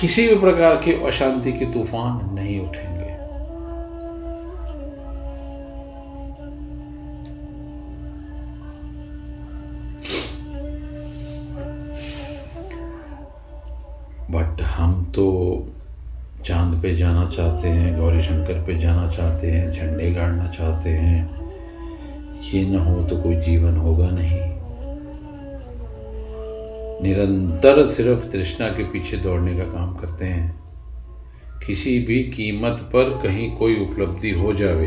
[0.00, 2.91] किसी भी प्रकार के अशांति के तूफ़ान नहीं उठेंगे।
[16.44, 21.42] चाँद पे जाना चाहते हैं, गौरी शंकर पे जाना चाहते हैं, झंडे गाड़ना चाहते हैं,
[22.54, 24.40] ये न हो तो कोई जीवन होगा नहीं।
[27.02, 30.62] निरंतर सिर्फ़ तृष्णा के पीछे दौड़ने का काम करते हैं।
[31.66, 34.86] किसी भी कीमत पर कहीं कोई उपलब्धि हो जावे।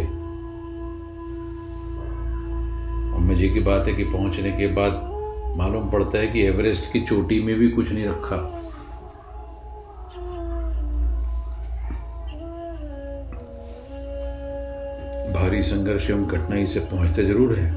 [3.14, 5.12] और मज़े की बात है कि पहुँचने के बाद
[5.58, 8.65] मालूम पड़ता है कि एवरेस्ट की चोटी में भी कुछ नहीं रखा।
[15.46, 17.72] भारी संघर्ष एवं कठिनाई से पहुँचते ज़रूर है।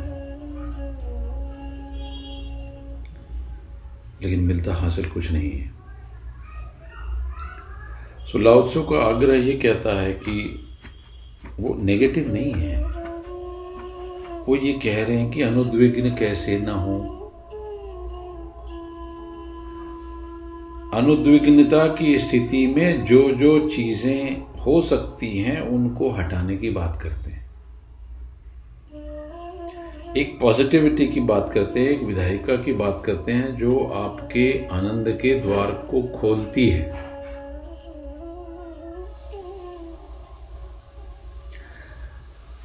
[4.23, 5.71] लेकिन मिलता हासिल कुछ नहीं है।
[8.27, 10.67] सो लाउत्सु का आग्रह ये कहता है कि
[11.61, 12.83] वो नेगेटिव नहीं है।
[14.45, 16.99] वो ये कह रहे हैं कि अनुद्विग्न कैसे ना हो।
[20.95, 27.31] अनुद्विग्नता की स्थिति में जो जो चीज़ें हो सकती हैं, उनको हटाने की बात करते
[27.31, 27.38] हैं।
[30.19, 35.19] एक पॉजिटिविटी की बात करते हैं, एक विधायिका की बात करते हैं, जो आपके आनंद
[35.23, 37.09] के द्वार को खोलती है।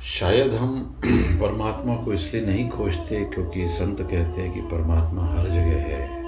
[0.03, 1.01] शायद हम
[1.41, 6.23] परमात्मा को इसलिए नहीं खोजते क्योंकि संत कहते हैं कि परमात्मा हर जगह है।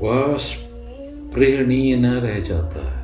[0.00, 2.95] वह स्पृहणीय न रह जाता है।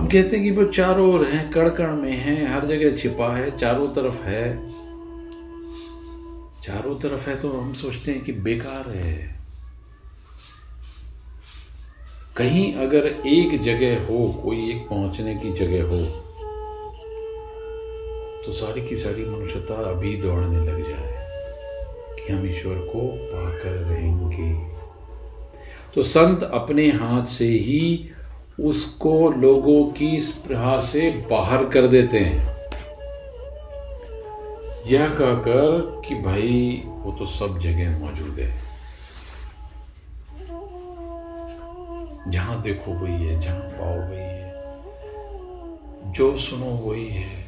[0.00, 3.26] हम कहते हैं कि वो चारों ओर है कण कण में है, हर जगह छिपा
[3.36, 4.44] है, चारों तरफ़ है।
[6.62, 9.36] चारों तरफ़ है तो हम सोचते हैं कि बेकार है।
[12.36, 16.00] कहीं अगर एक जगह हो, कोई एक पहुँचने की जगह हो
[18.44, 21.12] तो सारी की सारी मनुष्यता अभी दौड़ने लग जाए
[22.16, 24.52] कि हम ईश्वर को पाकर रहेंगे।
[25.94, 28.10] तो संत अपने हाथ से ही
[28.64, 32.50] उसको लोगों की स्प्रहा से बाहर कर देते हैं।
[34.86, 38.70] यह कहकर कि भाई, वो तो सब जगह मौजूद है।
[42.28, 44.50] जहाँ देखो वही है, जहाँ पाओ वही है।
[46.12, 47.40] जो सुनो वही है।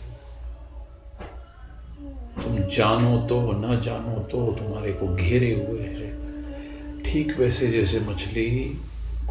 [2.43, 6.23] तुम जानो तो ना जानो तो तुम्हारे को घेरे हुए है।
[7.03, 8.79] ठीक वैसे जैसे मछली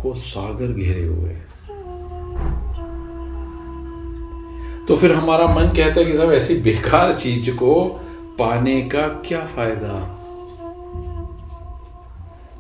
[0.02, 1.61] को सागर घेरे हुए है।
[4.92, 7.86] तो फिर हमारा मन कहता है कि सब ऐसी बेकार चीज़ को
[8.40, 10.18] पाने का क्या फ़ायदा?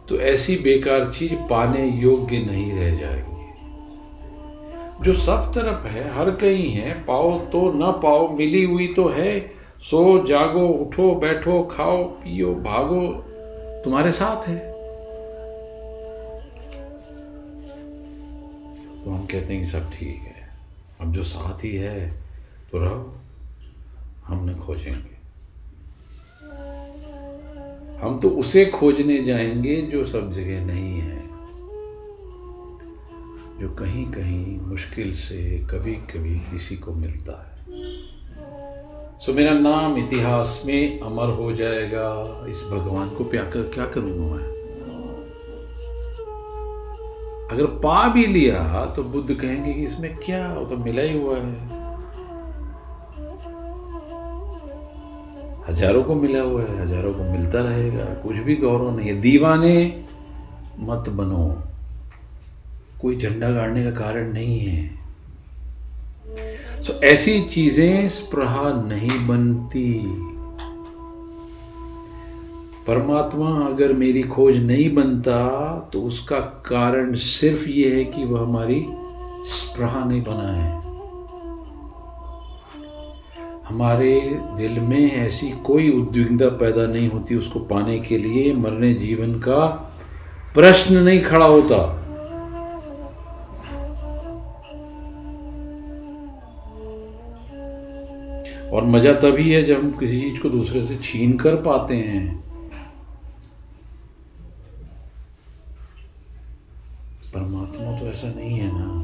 [0.10, 3.54] तो ऐसी बेकार चीज़ पाने योग्य नहीं रह जाएगी।
[5.02, 9.52] जो सब तरफ़ है, हर कहीं है, पाओ तो ना पाओ, मिली हुई तो है।
[9.80, 13.08] सो जागो, उठो, बैठो, खाओ, पियो, भागो,
[13.84, 14.72] तुम्हारे साथ है।
[19.04, 20.50] तो हम कहते हैं कि सब ठीक है।
[21.02, 22.21] अब जो साथ ही है
[22.72, 23.16] तो रहो
[24.26, 25.20] हम न खोजेंगे।
[27.98, 31.20] हम तो उसे खोजने जाएँगे जो सब जगह नहीं है,
[33.60, 35.42] जो कहीं कहीं मुश्किल से
[35.72, 37.66] कभी कभी किसी को मिलता है।
[39.20, 44.36] सो मेरा नाम इतिहास में अमर हो जाएगा। इस भगवान को प्या कर, क्या करूँगा
[44.36, 44.50] मैं?
[47.52, 51.38] अगर पा भी लिया तो बुद्ध कहेंगे कि इसमें क्या वो तो मिला ही हुआ
[51.38, 51.81] है।
[55.70, 60.04] हज़ारों को मिला हुआ है, हज़ारों को मिलता रहेगा, कुछ भी गौरव नहीं है। दीवाने
[60.80, 61.46] मत बनो।
[63.02, 64.90] कोई झंडा गाड़ने का कारण नहीं है।
[66.82, 69.94] सो ऐसी चीज़ें स्प्रहा नहीं बनती।
[72.88, 75.40] परमात्मा अगर मेरी खोज नहीं बनता
[75.94, 78.86] तो उसका कारण सिर्फ़ ये है कि वह हमारी
[79.50, 80.81] स्प्रहा नहीं बना है।
[83.68, 89.34] हमारे दिल में ऐसी कोई उद्विग्नता पैदा नहीं होती उसको पाने के लिए मरने जीवन
[89.40, 89.66] का
[90.54, 91.78] प्रश्न नहीं खड़ा होता।
[98.74, 102.44] और मज़ा तभी है जब हम किसी चीज़ को दूसरे से छीन कर पाते हैं।
[107.34, 109.01] परमात्मा तो ऐसा नहीं है ना।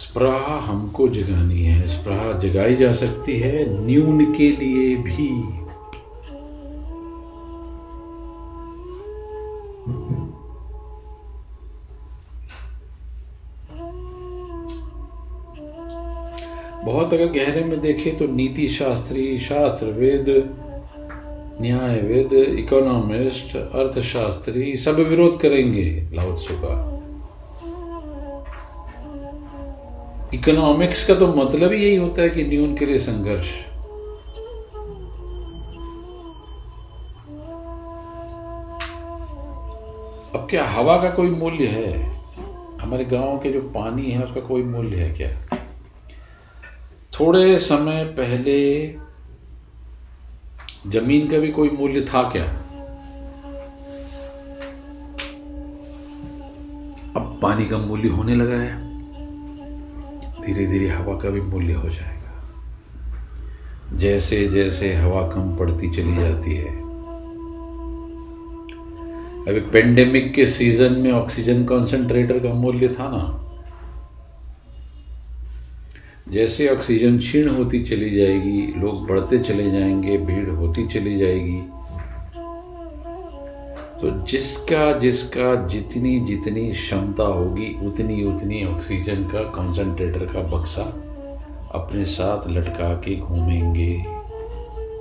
[0.00, 5.28] स्प्रहा हमको जगानी है, स्प्रहा जगाई जा सकती है, न्यून के लिए भी।
[16.84, 20.26] बहुत अगर गहरे में देखें तो नीति शास्त्री, शास्त्र वेद,
[21.60, 26.99] न्याय वेद, इकोनॉमिस्ट, अर्थशास्त्री, सब विरोध करेंगे लाउत्सु का
[30.34, 33.48] इकोनॉमिक्स का तो मतलब ही यही होता है कि न्यून के लिए संघर्ष।
[40.34, 42.12] अब क्या हवा का कोई मूल्य है?
[42.80, 45.58] हमारे गाँव के जो पानी है, उसका कोई मूल्य है क्या?
[47.20, 48.86] थोड़े समय पहले
[50.86, 52.44] ज़मीन का भी कोई मूल्य था क्या?
[57.16, 58.89] अब पानी का मूल्य होने लगा है।
[60.46, 62.20] धीरे धीरे हवा का भी मूल्य हो जाएगा।
[63.96, 66.80] जैसे जैसे हवा कम पड़ती चली जाती है।
[69.48, 73.36] अभी पेंडेमिक के सीज़न में ऑक्सीजन कॉन्सेंट्रेटर का मूल्य था ना?
[76.32, 81.62] जैसे ऑक्सीजन क्षीण होती चली जाएगी, लोग बढ़ते चले जाएँगे, भीड़ होती चली जाएगी
[84.00, 90.82] तो जिसका जिसका जितनी जितनी क्षमता होगी, उतनी उतनी ऑक्सीजन का कंसंट्रेटर का बक्सा
[91.74, 94.04] अपने साथ लटका के घूमेंगे।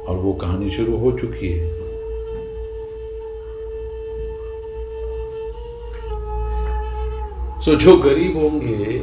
[0.08, 1.80] और वो कहानी शुरू हो चुकी है।
[7.62, 9.00] सो जो गरीब होंगे,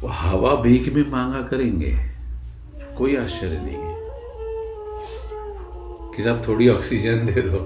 [0.00, 1.96] वो हवा भीख में मांगा करेंगे।
[2.98, 3.95] कोई आश्चर्य नहीं है।
[6.16, 7.58] कि साहब थोड़ी ऑक्सीजन दे दो।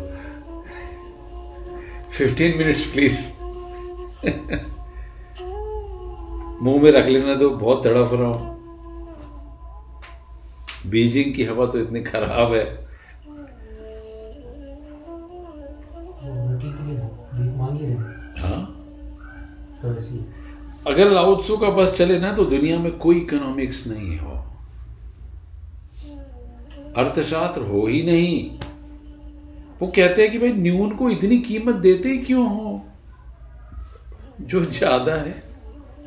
[2.11, 3.18] फिफ्टीन मिनट्स प्लीज़
[6.62, 8.59] मुँह में रख लेना तो बहुत तड़फ रहा हूँ।
[10.86, 12.64] बीजिंग की हवा तो इतनी खराब है।
[18.38, 18.61] हाँ?
[20.86, 24.39] अगर लाउत्सु का बस चले ना तो दुनिया में कोई इकोनॉमिक्स नहीं हो।
[27.01, 28.59] अर्थशास्त्र हो ही नहीं।
[29.80, 32.82] वो कहते हैं कि भाई, न्यून को इतनी कीमत देते ही क्यों हो?
[34.40, 35.42] जो ज़्यादा है,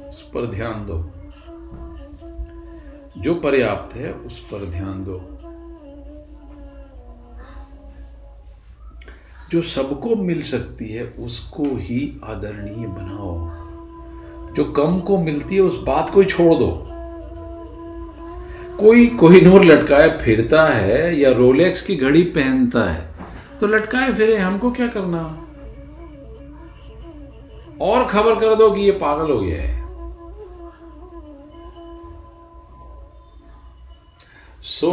[0.10, 1.10] उस पर ध्यान दो।
[3.22, 5.30] जो पर्याप्त है, उस पर ध्यान दो।
[9.52, 13.64] जो सबको मिल सकती है, उसको ही आदरणीय बनाओ।
[14.54, 16.93] जो कम को मिलती है, उस बात को ही छोड़ दो।
[18.84, 23.04] कोई कोहिनूर लटकाए फिरता है या रोलेक्स की घड़ी पहनता है
[23.60, 25.22] तो लटकाए फिरे, हमको क्या करना?
[27.82, 29.82] और खबर कर दो कि ये पागल हो गया है।
[34.64, 34.92] So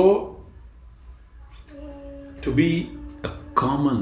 [2.44, 2.70] to be
[3.24, 3.28] a
[3.58, 4.00] common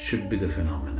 [0.00, 0.99] should be the phenomena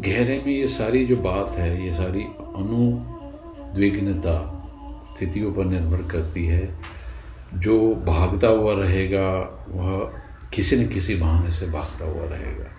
[0.00, 2.22] गहरे में ये सारी जो बात है, ये सारी
[2.56, 4.36] अनुद्विग्नता
[5.16, 6.78] स्थितियों पर निर्भर करती है।
[7.54, 9.30] जो भागता हुआ रहेगा,
[9.68, 10.12] वह
[10.54, 12.70] किसी न किसी बहाने से भागता हुआ रहेगा।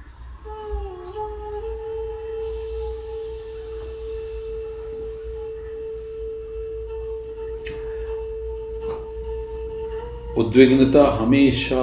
[10.37, 11.81] उद्विग्नता हमेशा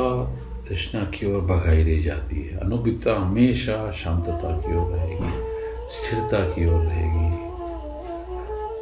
[0.72, 5.30] तृष्णा की ओर भगाई ले जाती है। अनुभिता हमेशा शांतता की ओर रहेगी,
[5.90, 7.32] स्थिरता की ओर रहेगी।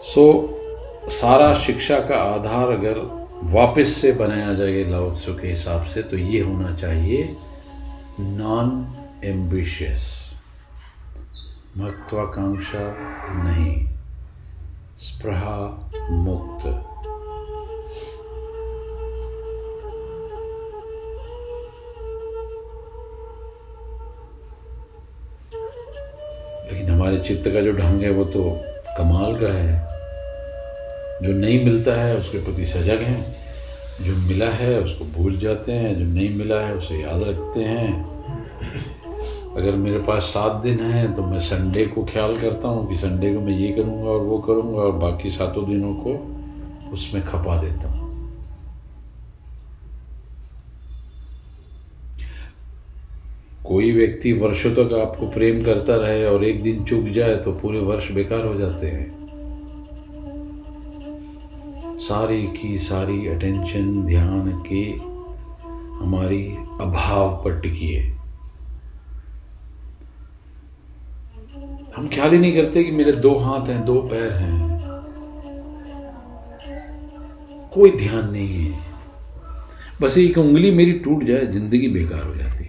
[0.02, 0.24] सो
[1.10, 3.00] सारा शिक्षा का आधार अगर
[3.52, 7.36] वापस से बनाया जाएगा लाओत्सु के हिसाब से तो ये होना चाहिए
[8.20, 8.70] नॉन
[9.24, 10.06] एम्बिशियस
[11.76, 12.84] महत्वाकांक्षा
[13.44, 13.74] नहीं,
[14.98, 15.58] स्प्रहा
[16.10, 16.66] मुक्त।
[26.72, 28.60] लेकिन हमारे चित्त का जो ढंग है, वो तो
[28.98, 29.90] कमाल का है।
[31.22, 33.36] जो नहीं मिलता है, उसके प्रति सजग हैं।
[34.04, 38.10] जो मिला है, उसको भूल जाते हैं। जो नहीं मिला है, उसे याद रखते हैं।
[39.56, 43.34] अगर मेरे पास सात दिन हैं तो मैं संडे को ख्याल करता हूँ कि संडे
[43.34, 46.12] को मैं ये करूँगा और वो करूँगा और बाकी सातों दिनों को
[46.92, 47.99] उसमें खपा देता हूँ।
[53.70, 57.80] कोई व्यक्ति वर्षों तक आपको प्रेम करता रहे और एक दिन चुक जाए तो पूरे
[57.80, 59.18] वर्ष बेकार हो जाते हैं।
[61.98, 64.82] सारी की सारी अटेंशन ध्यान के
[66.00, 66.42] हमारी
[66.80, 68.08] अभाव पर टिकी है।
[71.96, 74.58] हम ख्याल ही नहीं करते कि मेरे दो हाथ हैं, दो पैर हैं।
[77.74, 78.78] कोई ध्यान नहीं है।
[80.02, 82.59] बस एक उंगली मेरी टूट जाए, ज़िंदगी बेकार हो जाती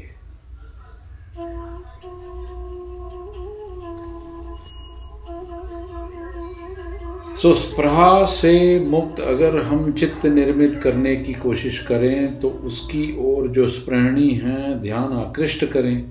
[7.37, 13.47] सो स्प्रहा से मुक्त अगर हम चित्त निर्मित करने की कोशिश करें तो उसकी ओर
[13.47, 16.03] जो स्प्रहणी है, ध्यान आकृष्ट करें,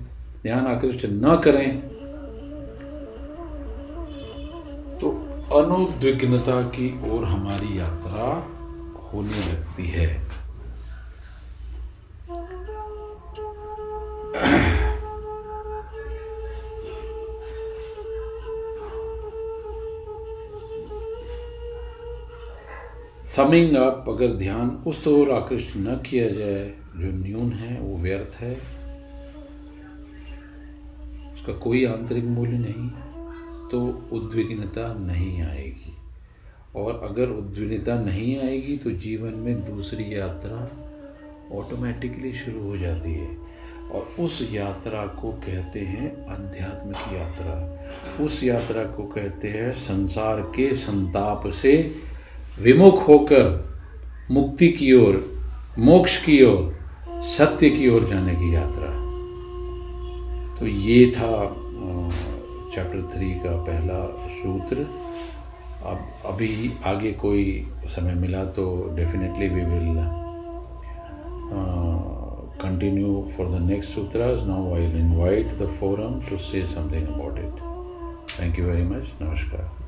[0.43, 1.79] ध्यान आकृष्ट न करें
[4.99, 5.11] तो
[5.57, 8.27] अनुद्विग्नता की ओर हमारी यात्रा
[9.13, 10.20] होने लगती है।
[23.41, 28.35] समिंग अप अगर ध्यान उस ओर आकृष्ट न किया जाए, जो न्यून है, वो व्यर्थ
[28.35, 28.53] है।
[31.33, 32.89] उसका कोई आंतरिक मूल्य नहीं
[33.69, 35.93] तो उद्विग्नता नहीं आएगी।
[36.75, 40.59] और अगर उद्विग्नता नहीं आएगी तो जीवन में दूसरी यात्रा
[41.57, 43.37] ऑटोमेटिकली शुरू हो जाती है।
[43.91, 47.55] और उस यात्रा को कहते हैं आध्यात्मिक यात्रा।
[48.25, 51.95] उस यात्रा को कहते हैं संसार के संताप से
[52.63, 53.47] विमुख होकर
[54.31, 55.15] मुक्ति की ओर,
[55.79, 56.79] मोक्ष की ओर,
[57.27, 58.89] सत्य की ओर जाने की यात्रा।
[60.59, 61.31] तो ये था
[62.73, 64.85] चैप्टर थ्री का पहला सूत्र।
[65.85, 67.45] अब अभी आगे कोई
[67.87, 69.95] समय मिला तो definitely we will
[72.61, 77.39] continue for the next सूत्र now I will invite the forum to say something about
[77.39, 79.80] it thank you very much नमस्कार